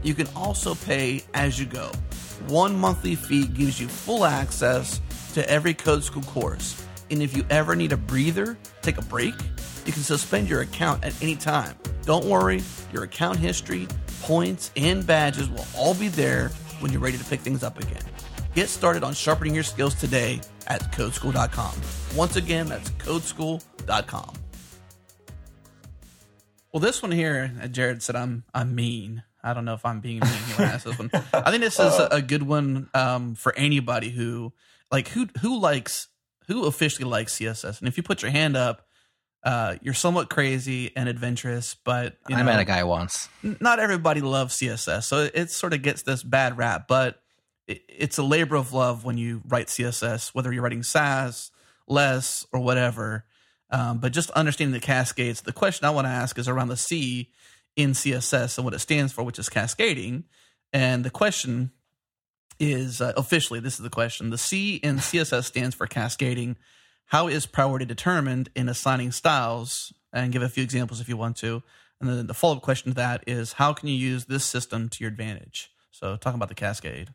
[0.02, 1.90] You can also pay as you go.
[2.48, 5.00] One monthly fee gives you full access
[5.34, 6.84] to every Code School course.
[7.10, 9.34] And if you ever need a breather, take a break,
[9.86, 11.76] you can suspend your account at any time.
[12.04, 12.62] Don't worry,
[12.92, 13.88] your account history,
[14.22, 16.48] points, and badges will all be there
[16.80, 18.02] when you're ready to pick things up again.
[18.54, 21.74] Get started on sharpening your skills today at codeschool.com.
[22.16, 24.34] Once again, that's codeschool.com.
[26.72, 29.22] Well, this one here, uh, Jared said I'm I'm mean.
[29.44, 31.10] I don't know if I'm being mean when I ask this one.
[31.32, 34.52] I think this is a, good one um, for anybody who
[34.90, 36.08] like who who likes
[36.46, 37.80] who officially likes CSS.
[37.80, 38.86] And if you put your hand up,
[39.42, 43.28] uh, you're somewhat crazy and adventurous, but you I met a guy once.
[43.42, 46.86] not everybody loves CSS, so it, it sort of gets this bad rap.
[46.86, 47.21] But
[47.88, 51.50] it's a labor of love when you write CSS, whether you're writing Sass,
[51.86, 53.24] less, or whatever.
[53.70, 55.42] Um, but just understanding the cascades.
[55.42, 57.30] The question I want to ask is around the C
[57.74, 60.24] in CSS and what it stands for, which is cascading.
[60.72, 61.70] And the question
[62.60, 64.30] is uh, officially this is the question.
[64.30, 66.56] The C in CSS stands for cascading.
[67.06, 69.92] How is priority determined in assigning styles?
[70.12, 71.62] And give a few examples if you want to.
[71.98, 74.90] And then the follow up question to that is how can you use this system
[74.90, 75.70] to your advantage?
[75.90, 77.14] So talking about the cascade.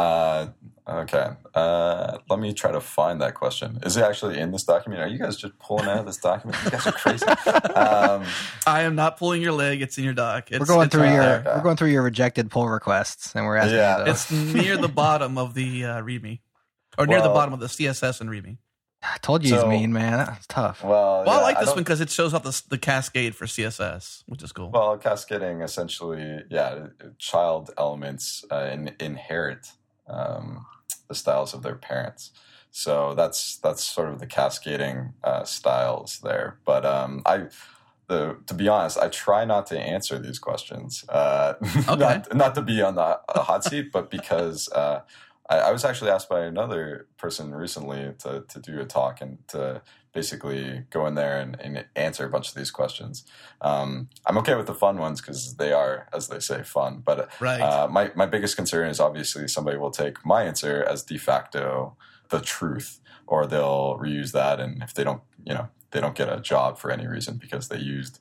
[0.00, 0.46] Uh,
[0.88, 1.30] okay.
[1.54, 3.78] Uh, let me try to find that question.
[3.82, 5.02] Is it actually in this document?
[5.02, 6.58] Are you guys just pulling out of this document?
[6.64, 7.26] You guys are crazy.
[7.26, 8.24] um,
[8.66, 10.50] I am not pulling your leg; it's in your doc.
[10.50, 11.52] It's, we're going it's, through your okay.
[11.56, 14.10] we're going through your rejected pull requests, and we're asking Yeah.
[14.10, 16.40] It's near the bottom of the uh, README,
[16.98, 18.58] or near the bottom of the CSS and README.
[19.02, 20.18] I told you he's mean, man.
[20.18, 20.84] That's tough.
[20.84, 23.46] well, Well, I like this don't- one because it shows off the, the cascade for
[23.46, 24.70] CSS, which is cool.
[24.70, 29.68] Well, cascading essentially, yeah, child elements uh, in, inherit
[30.10, 30.66] um,
[31.08, 32.30] the styles of their parents.
[32.70, 36.58] So that's that's sort of the cascading uh, styles there.
[36.64, 37.46] But um, I,
[38.06, 41.04] the to be honest, I try not to answer these questions.
[41.08, 41.54] Uh,
[41.88, 41.98] Okay.
[41.98, 45.00] not not to be on the uh, hot seat, but because uh,
[45.48, 49.38] I, I was actually asked by another person recently to to do a talk and
[49.48, 49.82] to
[50.12, 53.24] basically go in there and, and answer a bunch of these questions.
[53.60, 57.02] Um, I'm okay with the fun ones because they are, as they say, fun.
[57.04, 57.60] But right.
[57.60, 61.96] uh, my my biggest concern is obviously somebody will take my answer as de facto
[62.30, 66.32] the truth, or they'll reuse that, and if they don't, you know, they don't get
[66.32, 68.20] a job for any reason because they used,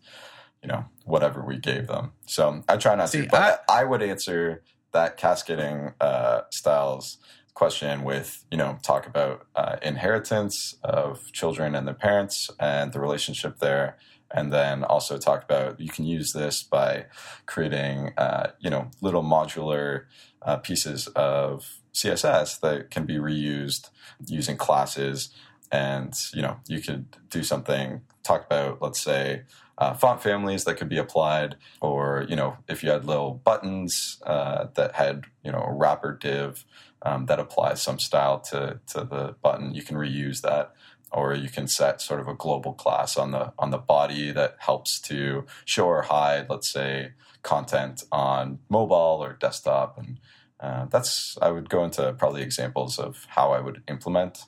[0.62, 2.12] you know, whatever we gave them.
[2.26, 7.18] So I try not See, to, but I, would answer that cascading uh, styles
[7.60, 13.01] question with you know talk about uh, inheritance of children and their parents and the
[13.01, 13.97] relationship there.
[14.32, 17.07] And then also talk about you can use this by
[17.47, 20.05] creating uh, you know little modular
[20.41, 23.89] uh, pieces of css that can be reused
[24.26, 25.30] using classes.
[25.70, 29.43] And you know you could do something talk about let's say
[29.80, 34.22] uh, font families that could be applied or you know if you had little buttons
[34.26, 36.66] uh, that had you know a wrapper div
[37.04, 40.74] um, that applies some style to to the button you can reuse that
[41.12, 44.56] or you can set sort of a global class on the on the body that
[44.60, 50.20] helps to show or hide let's say content on mobile or desktop and
[50.60, 54.45] uh, that's i would go into probably examples of how i would implement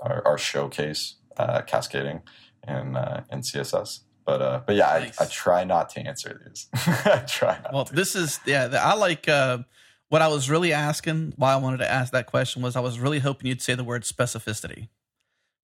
[0.00, 2.20] or, or showcase uh, cascading
[2.66, 5.20] in uh, in css but uh, but yeah, Nice.
[5.20, 6.68] I, I try not to answer these.
[7.04, 7.92] I try not Well, to.
[7.92, 8.68] this is yeah.
[8.80, 9.58] I like uh,
[10.12, 11.32] what I was really asking.
[11.36, 13.82] Why I wanted to ask that question was I was really hoping you'd say the
[13.82, 14.88] word specificity,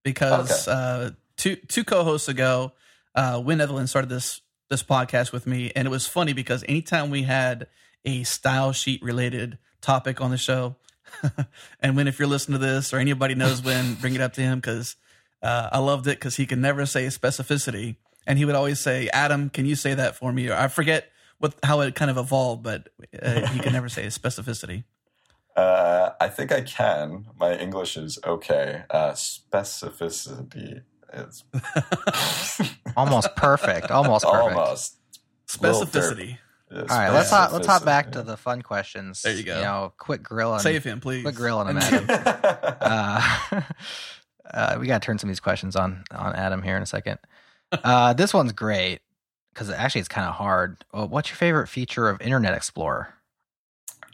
[0.02, 2.72] because uh, two two co-hosts ago,
[3.14, 4.40] uh, Wynn Netherlands started this
[4.70, 7.66] this podcast with me, and it was funny because anytime we had
[8.06, 10.76] a style sheet related topic on the show,
[11.80, 14.40] and Wynn if you're listening to this or anybody knows Wynn, bring it up to
[14.40, 14.96] him because
[15.42, 17.96] uh, I loved it because he could never say specificity,
[18.26, 21.12] and he would always say, "Adam, can you say that for me?" Or I forget
[21.38, 22.88] what how it kind of evolved, but
[23.22, 24.84] uh, he could never say specificity.
[25.56, 27.26] Uh, I think I can.
[27.36, 28.82] My English is okay.
[28.90, 30.82] Uh, specificity
[31.12, 31.42] is
[32.96, 33.90] Almost perfect.
[33.90, 34.56] Almost perfect.
[34.56, 34.96] almost.
[35.48, 36.38] Specificity.
[36.70, 37.84] is All right, let's hop, let's hop specificity.
[37.86, 39.22] back to the fun questions.
[39.22, 39.56] There you go.
[39.56, 41.22] You know, quick grill on Save him, please.
[41.22, 42.06] quick grill on him, Adam.
[42.80, 43.60] uh,
[44.52, 46.86] uh, we got to turn some of these questions on on Adam here in a
[46.86, 47.18] second.
[47.72, 49.00] Uh, this one's great.
[49.52, 50.84] Because actually it's kind of hard.
[50.92, 53.14] What's your favorite feature of Internet Explorer?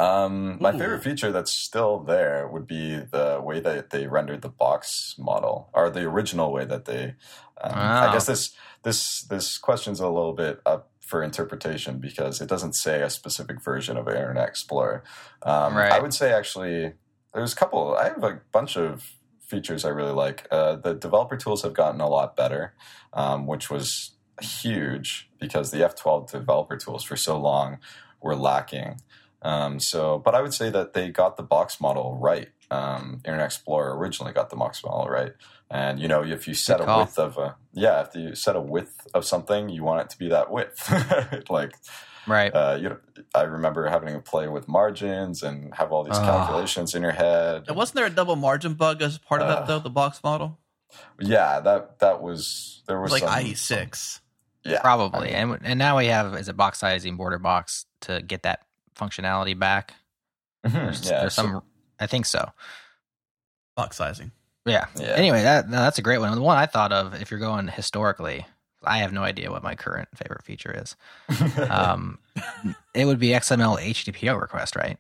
[0.00, 0.78] Um, my Ooh.
[0.78, 5.70] favorite feature that's still there would be the way that they rendered the box model,
[5.72, 7.14] or the original way that they.
[7.60, 12.48] Um, I guess this this this question's a little bit up for interpretation because it
[12.48, 15.04] doesn't say a specific version of Internet Explorer.
[15.42, 15.92] Um, Right.
[15.92, 16.94] I would say actually
[17.32, 17.94] there's a couple.
[17.94, 19.12] I have a bunch of
[19.46, 20.48] features I really like.
[20.50, 22.74] Uh, the developer tools have gotten a lot better,
[23.12, 27.78] um, which was huge because the F12 developer tools for so long
[28.20, 29.00] were lacking.
[29.42, 32.48] Um, so, but I would say that they got the box model right.
[32.70, 35.32] Um, Internet Explorer originally got the box model right,
[35.70, 37.00] and you know if you set Good a call.
[37.00, 40.18] width of a yeah, if you set a width of something, you want it to
[40.18, 40.90] be that width.
[41.50, 41.74] like
[42.26, 42.48] Right.
[42.54, 42.96] uh, you know,
[43.34, 46.24] I remember having to play with margins and have all these Ah.
[46.24, 47.64] calculations in your head.
[47.68, 49.78] And wasn't there a double margin bug as part of Uh, that though?
[49.78, 50.58] The box model
[51.20, 54.20] Yeah, that that was there it was was like some- IE six.
[54.64, 55.34] Yeah, Probably.
[55.36, 58.42] I mean, and and now we have is a box sizing border box to get
[58.44, 58.62] that
[58.96, 59.92] functionality back.
[60.66, 61.62] mhm, There's, yeah, there's so- some
[62.00, 62.50] I think so.
[63.76, 64.30] Box sizing.
[64.66, 64.86] Yeah.
[64.96, 65.08] yeah.
[65.08, 66.34] Anyway, that no, that's a great one.
[66.34, 68.46] The one I thought of, if you're going historically,
[68.82, 70.96] I have no idea what my current favorite feature is.
[71.68, 72.18] Um,
[72.94, 74.96] it would be XML HTTP request, right?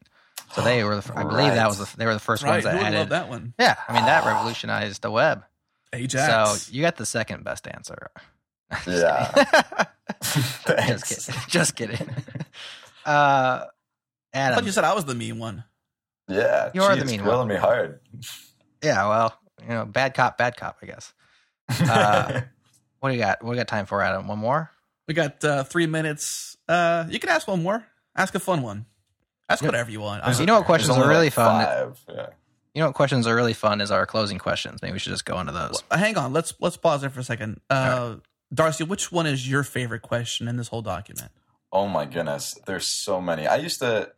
[0.54, 2.50] So they were, the, I believe that was the, they were the first Right.
[2.52, 3.08] ones that would added.
[3.10, 3.54] that one?
[3.58, 5.44] Yeah, I mean that revolutionized the web.
[5.92, 6.62] Ajax.
[6.62, 8.10] So you got the second best answer.
[8.84, 9.84] Just Yeah.
[10.82, 11.40] just kidding.
[11.48, 11.98] Just kidding.
[13.06, 13.66] Uh,
[14.32, 14.54] I Adam.
[14.56, 15.62] thought you said I was the mean one.
[16.26, 18.00] Yeah, You are the geez, mean grilling me hard.
[18.82, 21.12] yeah, well, you know, bad cop, bad cop, I guess.
[21.86, 22.40] Uh,
[23.00, 23.42] What do you got?
[23.44, 24.26] What do you got time for, Adam?
[24.26, 24.70] One more?
[25.06, 26.56] We got uh, three minutes.
[26.66, 27.84] Uh, you can ask one more.
[28.16, 28.86] Ask a fun one.
[29.50, 29.68] Ask Yeah.
[29.68, 30.22] whatever you want.
[30.24, 31.64] There's- I you know what questions are really like fun?
[31.66, 32.00] Five.
[32.08, 32.26] Yeah.
[32.72, 34.80] You know what questions are really fun is our closing questions.
[34.80, 35.82] Maybe we should just go into those.
[35.90, 36.32] Well, hang on.
[36.32, 37.60] Let's let's pause there for a second.
[37.68, 38.16] Uh,
[38.54, 41.32] Darcy, which one is your favorite question in this whole document?
[41.72, 43.46] Oh my goodness, there's so many.
[43.46, 44.12] I used to,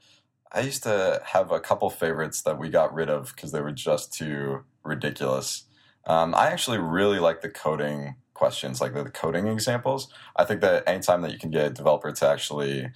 [0.52, 3.72] I used to have a couple favorites that we got rid of because they were
[3.72, 5.64] just too ridiculous.
[6.06, 10.08] Um, I actually really like the coding questions, like the, the coding examples.
[10.36, 12.90] I think that anytime that you can get a developer to actually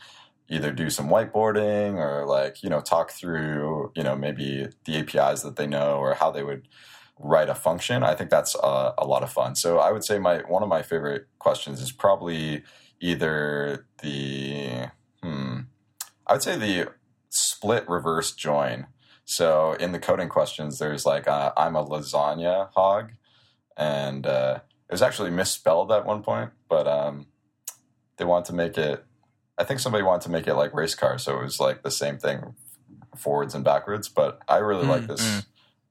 [0.49, 5.43] either do some whiteboarding or like you know talk through you know maybe the APIs
[5.43, 6.67] that they know or how they would
[7.23, 9.55] write a function, I think that's uh, a lot of fun.
[9.55, 12.63] So I would say my one of my favorite questions is probably
[12.99, 14.87] either the
[15.23, 15.61] hmm,
[16.27, 16.93] I would say the
[17.29, 18.87] split reverse join.
[19.25, 23.13] So in the coding questions, there's like uh, I'm a lasagna hog,
[23.77, 27.27] and uh, it was actually misspelled at one point, but um,
[28.17, 29.05] they wanted to make it.
[29.59, 31.91] I think somebody wanted to make it like race car, so it was like the
[31.91, 32.55] same thing
[33.15, 34.09] forwards and backwards.
[34.09, 35.47] But I really like Mm, this mm.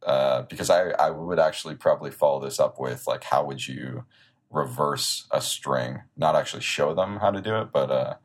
[0.06, 4.06] Uh, because I I would actually probably follow this up with like how would you
[4.50, 8.16] reverse a string, not actually show them how to do it, but uh,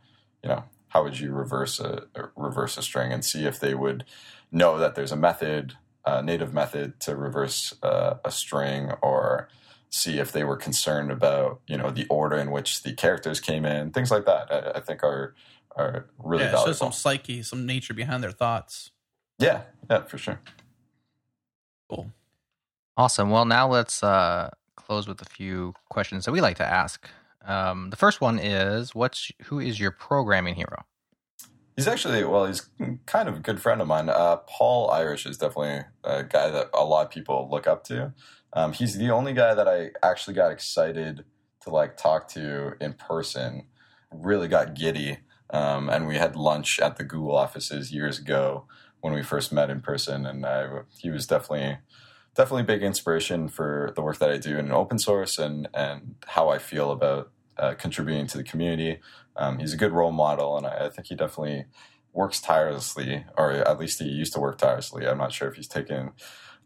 [0.42, 2.04] you know how would you reverse a
[2.36, 4.04] reverse a string and see if they would
[4.52, 5.74] know that there's a method,
[6.06, 9.48] a native method to reverse uh, a string, or
[9.90, 13.64] see if they were concerned about you know the order in which the characters came
[13.64, 14.52] in, things like that.
[14.52, 15.34] I, I think are
[15.76, 18.92] are really yeah, show some psyche, some nature behind their thoughts.
[19.38, 20.40] yeah, yeah, for sure.
[21.88, 22.10] Cool.
[22.96, 23.30] Awesome.
[23.30, 27.08] Well, now let's uh, close with a few questions that we like to ask.
[27.44, 30.84] Um, the first one is, "What's who is your programming hero?"
[31.76, 32.68] He's actually well, he's
[33.06, 34.08] kind of a good friend of mine.
[34.08, 38.14] Uh, Paul Irish is definitely a guy that a lot of people look up to.
[38.52, 41.24] Um, he's the only guy that I actually got excited
[41.62, 43.66] to like talk to in person.
[44.12, 45.18] Really got giddy,
[45.50, 48.66] um, and we had lunch at the Google offices years ago
[49.04, 50.24] when we first met in person.
[50.24, 51.76] And I, he was definitely
[52.34, 56.14] definitely a big inspiration for the work that I do in open source and and
[56.26, 59.00] how I feel about uh, contributing to the community.
[59.36, 61.66] Um, he's a good role model, and I, I think he definitely
[62.14, 65.06] works tirelessly, or at least he used to work tirelessly.
[65.06, 66.12] I'm not sure if he's taken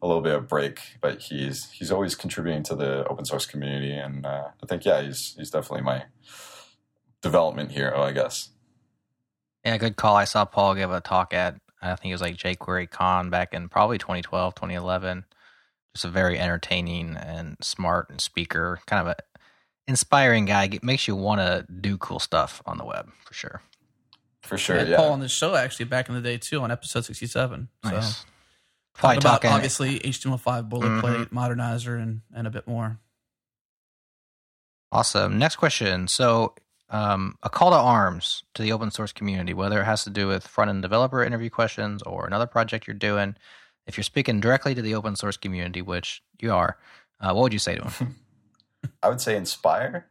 [0.01, 3.95] a little bit of break, but he's he's always contributing to the open source community,
[3.95, 6.05] and uh, I think yeah, he's he's definitely my
[7.21, 8.51] development hero, I guess.
[9.65, 10.15] Yeah, good call.
[10.15, 13.55] I saw Paul give a talk at I think it was like jQuery Con back
[13.55, 15.25] in probably 2012, 2011.
[15.95, 19.17] Just a very entertaining and smart and speaker, kind of a
[19.87, 20.65] inspiring guy.
[20.65, 23.63] It makes you want to do cool stuff on the web for sure.
[24.43, 24.97] For sure, had yeah.
[24.97, 27.69] Paul on the show actually back in the day too on episode sixty-seven.
[27.85, 28.15] So Nice.
[28.15, 28.27] talking
[28.95, 29.51] Probably about talking.
[29.51, 31.31] obviously HTML5 boilerplate, Mhm.
[31.31, 32.99] Modernizr, and and a bit more.
[34.91, 35.39] Awesome.
[35.39, 36.09] Next question.
[36.09, 36.55] So,
[36.91, 40.29] um, a call to arms to the open source community, whether it has to do
[40.29, 43.37] with front end developer interview questions or another project you're doing.
[43.87, 46.79] If you're speaking directly to the open source community, which you are,
[47.21, 48.17] uh, what would you say to them?
[49.03, 50.09] I would say inspire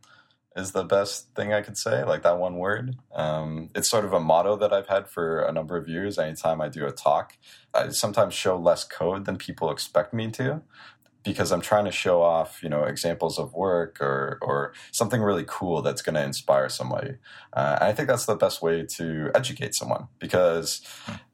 [0.55, 2.95] is the best thing I could say, like that one word.
[3.13, 6.17] Um, it's sort of a motto that I've had for a number of years.
[6.17, 7.37] Anytime I do a talk,
[7.75, 10.63] I sometimes show less code than people expect me to
[11.27, 15.43] because I'm trying to show off, you know, examples of work or or something really
[15.47, 17.15] cool that's going to inspire somebody.
[17.53, 20.81] Uh, I think that's the best way to educate someone because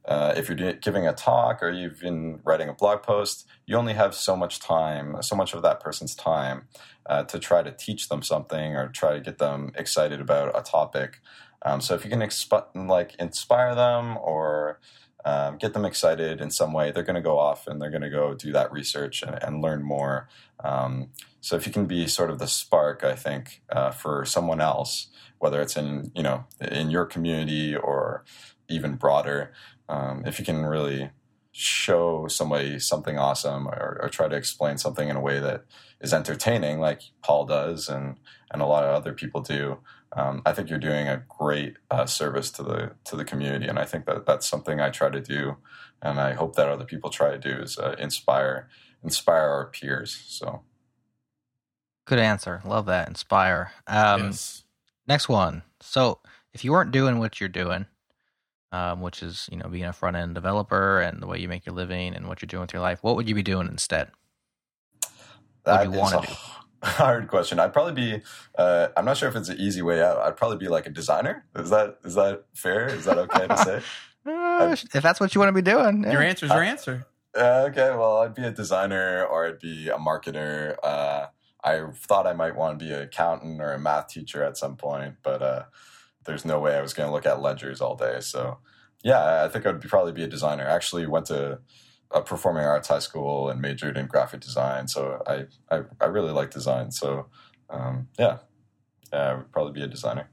[0.06, 3.94] uh, if you're giving a talk or you've been writing a blog post, you only
[3.94, 6.68] have so much time, so much of that person's time
[7.06, 10.62] uh, to try to teach them something or try to get them excited about a
[10.62, 11.22] topic.
[11.62, 14.80] Um, so if you can exp- like inspire them or
[15.26, 18.02] um, get them excited in some way, they're going to go off and they're going
[18.02, 20.28] to go do that research and, and learn more.
[20.64, 21.10] Um,
[21.42, 25.08] so if you can be sort of the spark, I think, uh, for someone else,
[25.40, 28.24] whether it's in you know in your community or
[28.70, 29.54] even broader,
[29.90, 31.12] um, if you can really
[31.52, 35.66] show somebody something awesome or, or, try to explain something in a way that
[36.02, 38.16] is entertaining, like Paul does and
[38.50, 39.78] and a lot of other people do,
[40.16, 43.80] um, I think you're doing a great uh, service to the to the community, and
[43.80, 45.58] I think that that's something I try to do,
[46.02, 48.70] and I hope that other people try to do is uh, inspire
[49.04, 50.24] inspire our peers.
[50.28, 50.62] So,
[52.06, 52.62] good answer.
[52.64, 53.08] Love that.
[53.08, 53.72] Inspire.
[53.88, 54.64] Um, yes.
[55.08, 55.64] Next one.
[55.82, 56.20] So,
[56.54, 57.88] if you weren't doing what you're doing,
[58.72, 61.66] um, which is you know being a front end developer and the way you make
[61.66, 64.12] your living and what you're doing with your life, what would you be doing instead?
[65.64, 66.36] What do you want to do?
[66.88, 67.60] hard question.
[67.60, 68.22] I'd probably be.
[68.58, 70.18] Uh, I'm not sure if it's an easy way out.
[70.18, 71.46] I'd probably be like a designer.
[71.56, 72.88] Is that is that fair?
[72.88, 73.82] Is that okay to say?
[74.26, 76.14] Uh, if that's what you want to be doing, yeah.
[76.14, 77.06] your answer's your uh, answer.
[77.38, 80.78] Uh, okay, well, I'd be a designer or I'd be a marketer.
[80.82, 81.26] Uh,
[81.62, 84.78] I thought I might want to be an accountant or a math teacher at some
[84.78, 85.64] point, but uh,
[86.24, 88.22] there's no way I was going to look at ledgers all day.
[88.22, 88.60] So,
[89.04, 90.66] yeah, I think I'd be, probably be a designer.
[90.66, 91.60] I actually went to
[92.14, 94.88] a performing arts high school and majored in graphic design.
[94.88, 96.92] So I, I, I really like design.
[96.92, 97.28] So
[97.70, 98.38] um, yeah,
[99.12, 100.30] yeah, I would probably be a designer.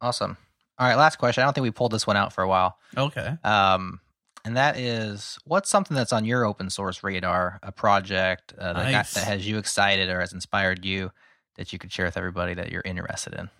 [0.00, 0.36] Awesome.
[0.78, 1.42] All right, last question.
[1.42, 2.78] I don't think we pulled this one out for a while.
[2.96, 3.34] Okay.
[3.44, 4.00] Um,
[4.44, 8.90] and that is, what's something that's on your open source radar, a project uh, that,
[8.90, 9.14] nice.
[9.14, 11.10] got, that has you excited or has inspired you
[11.56, 13.50] that you could share with everybody that you're interested in?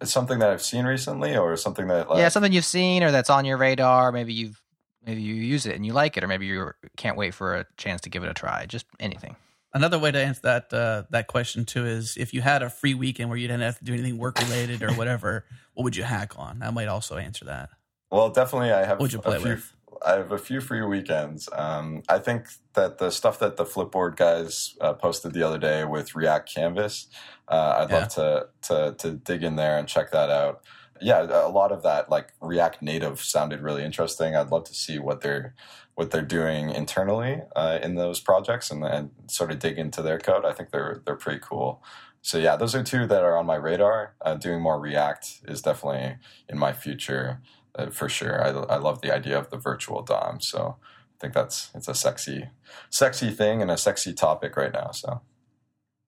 [0.00, 3.10] It's something that I've seen recently, or something that like, yeah, something you've seen or
[3.10, 4.12] that's on your radar.
[4.12, 4.58] Maybe you've
[5.04, 7.66] maybe you use it and you like it, or maybe you can't wait for a
[7.76, 8.66] chance to give it a try.
[8.66, 9.36] Just anything.
[9.72, 12.94] Another way to answer that uh, that question too is if you had a free
[12.94, 15.44] weekend where you didn't have to do anything work related or whatever,
[15.74, 16.58] what would you hack on?
[16.58, 17.70] That might also answer that.
[18.10, 18.98] Well, definitely, I have.
[18.98, 19.72] What would you play few, with?
[20.04, 21.48] I have a few free weekends.
[21.52, 25.84] Um, I think that the stuff that the Flipboard guys uh, posted the other day
[25.84, 27.06] with React Canvas,
[27.46, 27.96] uh, I'd yeah.
[27.96, 30.62] love to, to to dig in there and check that out
[31.00, 34.36] yeah, a lot of that like React Native sounded really interesting.
[34.36, 35.54] I'd love to see what they're
[35.94, 40.18] what they're doing internally uh, in those projects and, and sort of dig into their
[40.18, 40.44] code.
[40.44, 41.82] I think they're they're pretty cool.
[42.22, 44.14] So yeah, those are two that are on my radar.
[44.20, 46.16] Uh, doing more React is definitely
[46.48, 47.40] in my future
[47.74, 48.42] uh, for sure.
[48.42, 50.40] I, I love the idea of the virtual DOM.
[50.40, 52.48] So I think that's it's a sexy
[52.90, 54.90] sexy thing and a sexy topic right now.
[54.92, 55.22] So.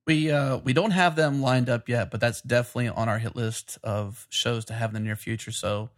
[0.07, 3.36] We uh we don't have them lined up yet, but that's definitely on our hit
[3.36, 5.53] list of shows to have in the near future.
[5.53, 5.90] So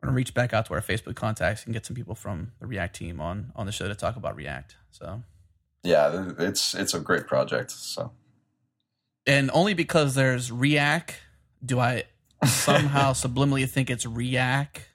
[0.00, 2.66] we're gonna reach back out to our Facebook contacts and get some people from the
[2.66, 4.76] React team on on the show to talk about React.
[4.90, 5.22] So
[5.84, 7.70] yeah, it's it's a great project.
[7.70, 8.12] So
[9.26, 11.14] and only because there's React
[11.64, 12.04] do I
[12.44, 14.88] somehow subliminally think it's React,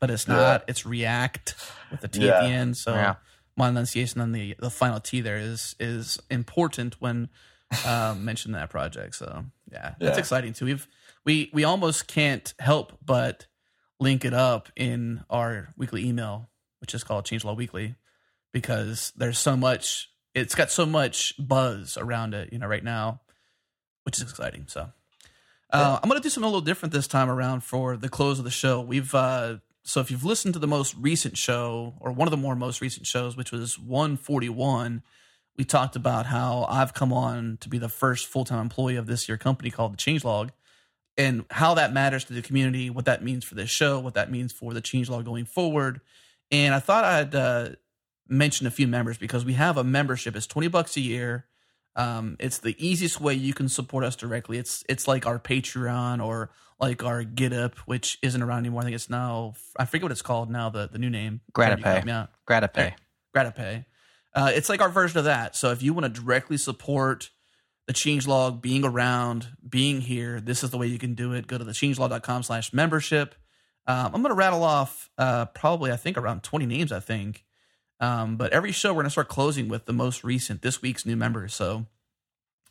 [0.00, 0.60] but it's not.
[0.60, 0.64] Yeah.
[0.68, 1.54] It's React
[1.90, 2.38] with the T yeah.
[2.38, 2.76] at the end.
[2.76, 3.14] So yeah.
[3.56, 7.28] my enunciation on the the final T there is is important when
[7.86, 9.16] um, mentioned that project.
[9.16, 10.66] So yeah, yeah, exciting too.
[10.66, 10.88] We've
[11.24, 13.46] we we almost can't help but
[14.00, 16.50] link it up in our weekly email,
[16.80, 17.96] which is called Changelog Weekly,
[18.52, 20.10] because there's so much.
[20.34, 23.20] It's got so much buzz around it, you know, right now,
[24.04, 24.66] which is exciting.
[24.68, 24.90] So.
[25.70, 28.38] Uh, I'm going to do something a little different this time around for the close
[28.38, 28.80] of the show.
[28.80, 32.38] We've uh, so if you've listened to the most recent show or one of the
[32.38, 35.02] more most recent shows, which was 141,
[35.56, 39.06] we talked about how I've come on to be the first full time employee of
[39.06, 40.50] this year company called the Changelog,
[41.16, 44.30] and how that matters to the community, what that means for this show, what that
[44.30, 46.00] means for the Changelog going forward.
[46.50, 47.68] And I thought I'd uh,
[48.28, 50.36] mention a few members because we have a membership.
[50.36, 51.46] It's twenty bucks a year.
[51.96, 54.58] Um, it's the easiest way you can support us directly.
[54.58, 56.50] It's it's like our Patreon or
[56.80, 58.80] like our Gittip, which isn't around anymore.
[58.82, 60.70] I think it's now I forget what it's called now.
[60.70, 61.40] The the new name.
[61.52, 62.04] Gratipay.
[62.04, 62.26] Yeah.
[62.48, 62.94] Gratipay.
[63.34, 63.84] Gratipay.
[64.34, 65.54] Uh, it's like our version of that.
[65.56, 67.30] So if you want to directly support
[67.86, 71.46] the changelog being around, being here, this is the way you can do it.
[71.46, 73.34] Go to the changelog.com slash membership.
[73.86, 77.44] Um, I'm going to rattle off uh, probably, I think, around 20 names, I think.
[78.00, 81.04] Um, but every show, we're going to start closing with the most recent, this week's
[81.06, 81.54] new members.
[81.54, 81.86] So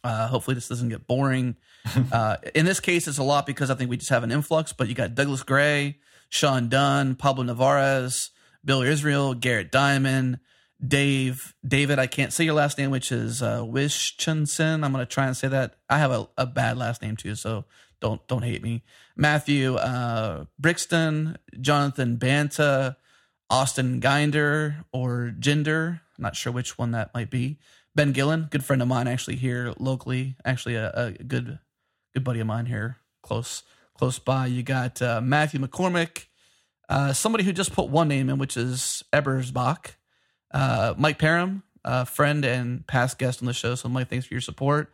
[0.04, 1.56] Uh, hopefully, this doesn't get boring.
[2.12, 4.74] uh, in this case, it's a lot because I think we just have an influx.
[4.74, 8.32] But you got Douglas Gray, Sean Dunn, Pablo Navarez,
[8.66, 10.40] Bill Israel, Garrett Diamond,
[10.86, 12.00] Dave, David.
[12.00, 14.84] I can't say your last name, which is uh, Wischensen.
[14.84, 15.76] I'm going to try and say that.
[15.90, 17.66] I have a, a bad last name too, so
[18.02, 18.84] don't don't hate me.
[19.16, 22.98] Matthew uh, Brixton, Jonathan Banta,
[23.50, 26.02] Austin Ginder or Ginder.
[26.18, 27.60] I'm not sure which one that might be.
[27.96, 31.60] Ben Gillen, good friend of mine, actually here locally, actually a, a good
[32.14, 33.64] good buddy of mine here, close
[33.98, 34.48] close by.
[34.48, 36.26] You got uh, Matthew McCormick,
[36.90, 39.96] uh, somebody who just put one name in, which is Ebersbach.
[40.54, 43.76] Uh, Mike Parham, a friend and past guest on the show.
[43.76, 44.92] So, Mike, thanks for your support.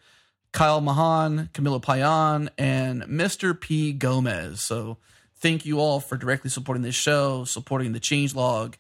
[0.52, 3.60] Kyle Mahan, Camilo Payan, and Mr.
[3.60, 3.92] P.
[3.94, 4.62] Gomez.
[4.62, 4.98] So,
[5.38, 8.76] thank you all for directly supporting this show, supporting the change log.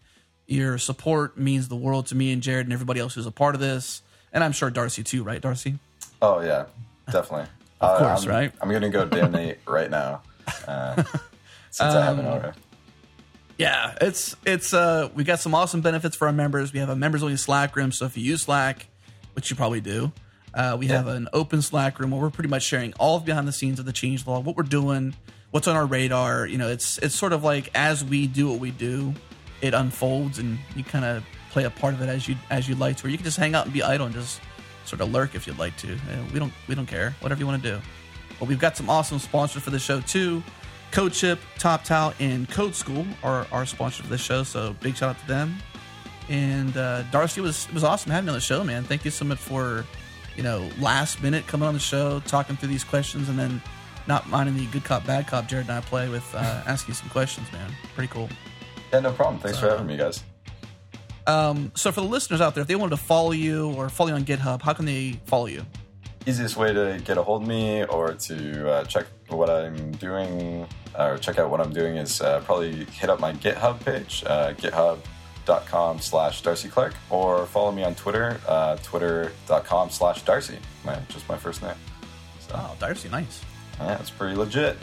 [0.47, 3.53] Your support means the world to me and Jared and everybody else who's a part
[3.53, 4.01] of this.
[4.33, 5.77] And I'm sure Darcy too, right, Darcy?
[6.21, 6.65] Oh, yeah,
[7.11, 7.47] definitely.
[7.81, 8.51] of course, I'm, right?
[8.61, 10.21] I'm going to go donate right now
[10.67, 10.95] uh,
[11.69, 12.57] since I haven't Um, already.
[13.59, 16.71] Yeah, it's it's uh we got some awesome benefits for our members.
[16.71, 18.87] We have a members only Slack room, so if you use Slack,
[19.33, 20.13] which you probably do,
[20.53, 23.49] uh, we have an open Slack room where we're pretty much sharing all of behind
[23.49, 25.13] the scenes of the changelog, what we're doing,
[25.51, 26.47] what's on our radar.
[26.47, 29.13] You know, it's it's sort of like as we do what we do,
[29.59, 32.75] it unfolds, and you kind of play a part of it as you as you
[32.75, 34.39] like to, or you can just hang out and be idle and just
[34.85, 35.95] sort of lurk if you'd like to.
[35.95, 37.81] Uh, we don't we don't care, whatever you want to do.
[38.39, 40.41] But we've got some awesome sponsors for the show too.
[40.91, 44.43] Codeship, Top Towel, and Code School are our sponsors for this show.
[44.43, 45.57] So big shout out to them.
[46.29, 48.83] And uh, Darcy was was awesome having you on the show, man.
[48.83, 49.85] Thank you so much for
[50.35, 53.61] you know last minute coming on the show, talking through these questions, and then
[54.07, 56.37] not minding the good cop bad cop Jared and I play with uh,
[56.67, 57.71] asking some questions, man.
[57.95, 58.29] Pretty cool.
[58.93, 59.39] Yeah, no problem.
[59.41, 60.23] Thanks for Uh, having me, guys.
[61.27, 64.09] Um, so for the listeners out there, if they wanted to follow you or follow
[64.09, 65.63] you on GitHub, how can they follow you?
[66.25, 69.05] Easiest way to get a hold of me or to uh, check
[69.37, 70.65] what I'm doing
[70.97, 74.53] or check out what I'm doing is uh, probably hit up my GitHub page, uh,
[74.53, 81.27] github.com slash Darcy Clarke, or follow me on Twitter, uh, twitter.com slash Darcy, my, just
[81.29, 81.75] my first name.
[82.39, 83.41] So, Oh, Darcy, nice.
[83.79, 84.77] yeah, it's pretty legit.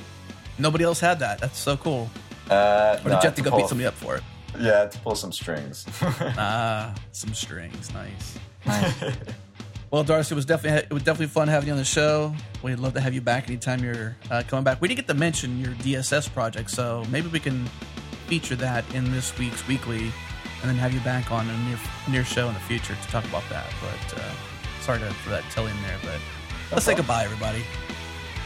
[0.58, 1.38] Nobody else had that.
[1.38, 2.08] That's so cool.
[2.50, 4.16] Uh, Or did no, I you had have to go pull- beat somebody up for
[4.16, 4.22] it?
[4.58, 5.84] Yeah, to pull some strings.
[6.00, 8.38] Ah, some strings, Nice.
[8.64, 8.94] nice.
[9.90, 12.34] Well, Darcy, it was definitely it was definitely fun having you on the show.
[12.62, 14.80] We'd love to have you back anytime you're uh, coming back.
[14.80, 17.64] We didn't get to mention your DSS project, so maybe we can
[18.26, 20.10] feature that in this week's weekly,
[20.60, 21.78] and then have you back on a near
[22.10, 23.66] near show in the future to talk about that.
[23.80, 24.32] But uh,
[24.80, 26.20] sorry to, for that telling there, but
[26.72, 27.62] let's say goodbye, everybody.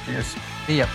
[0.04, 0.36] Cheers.
[0.66, 0.86] See ya.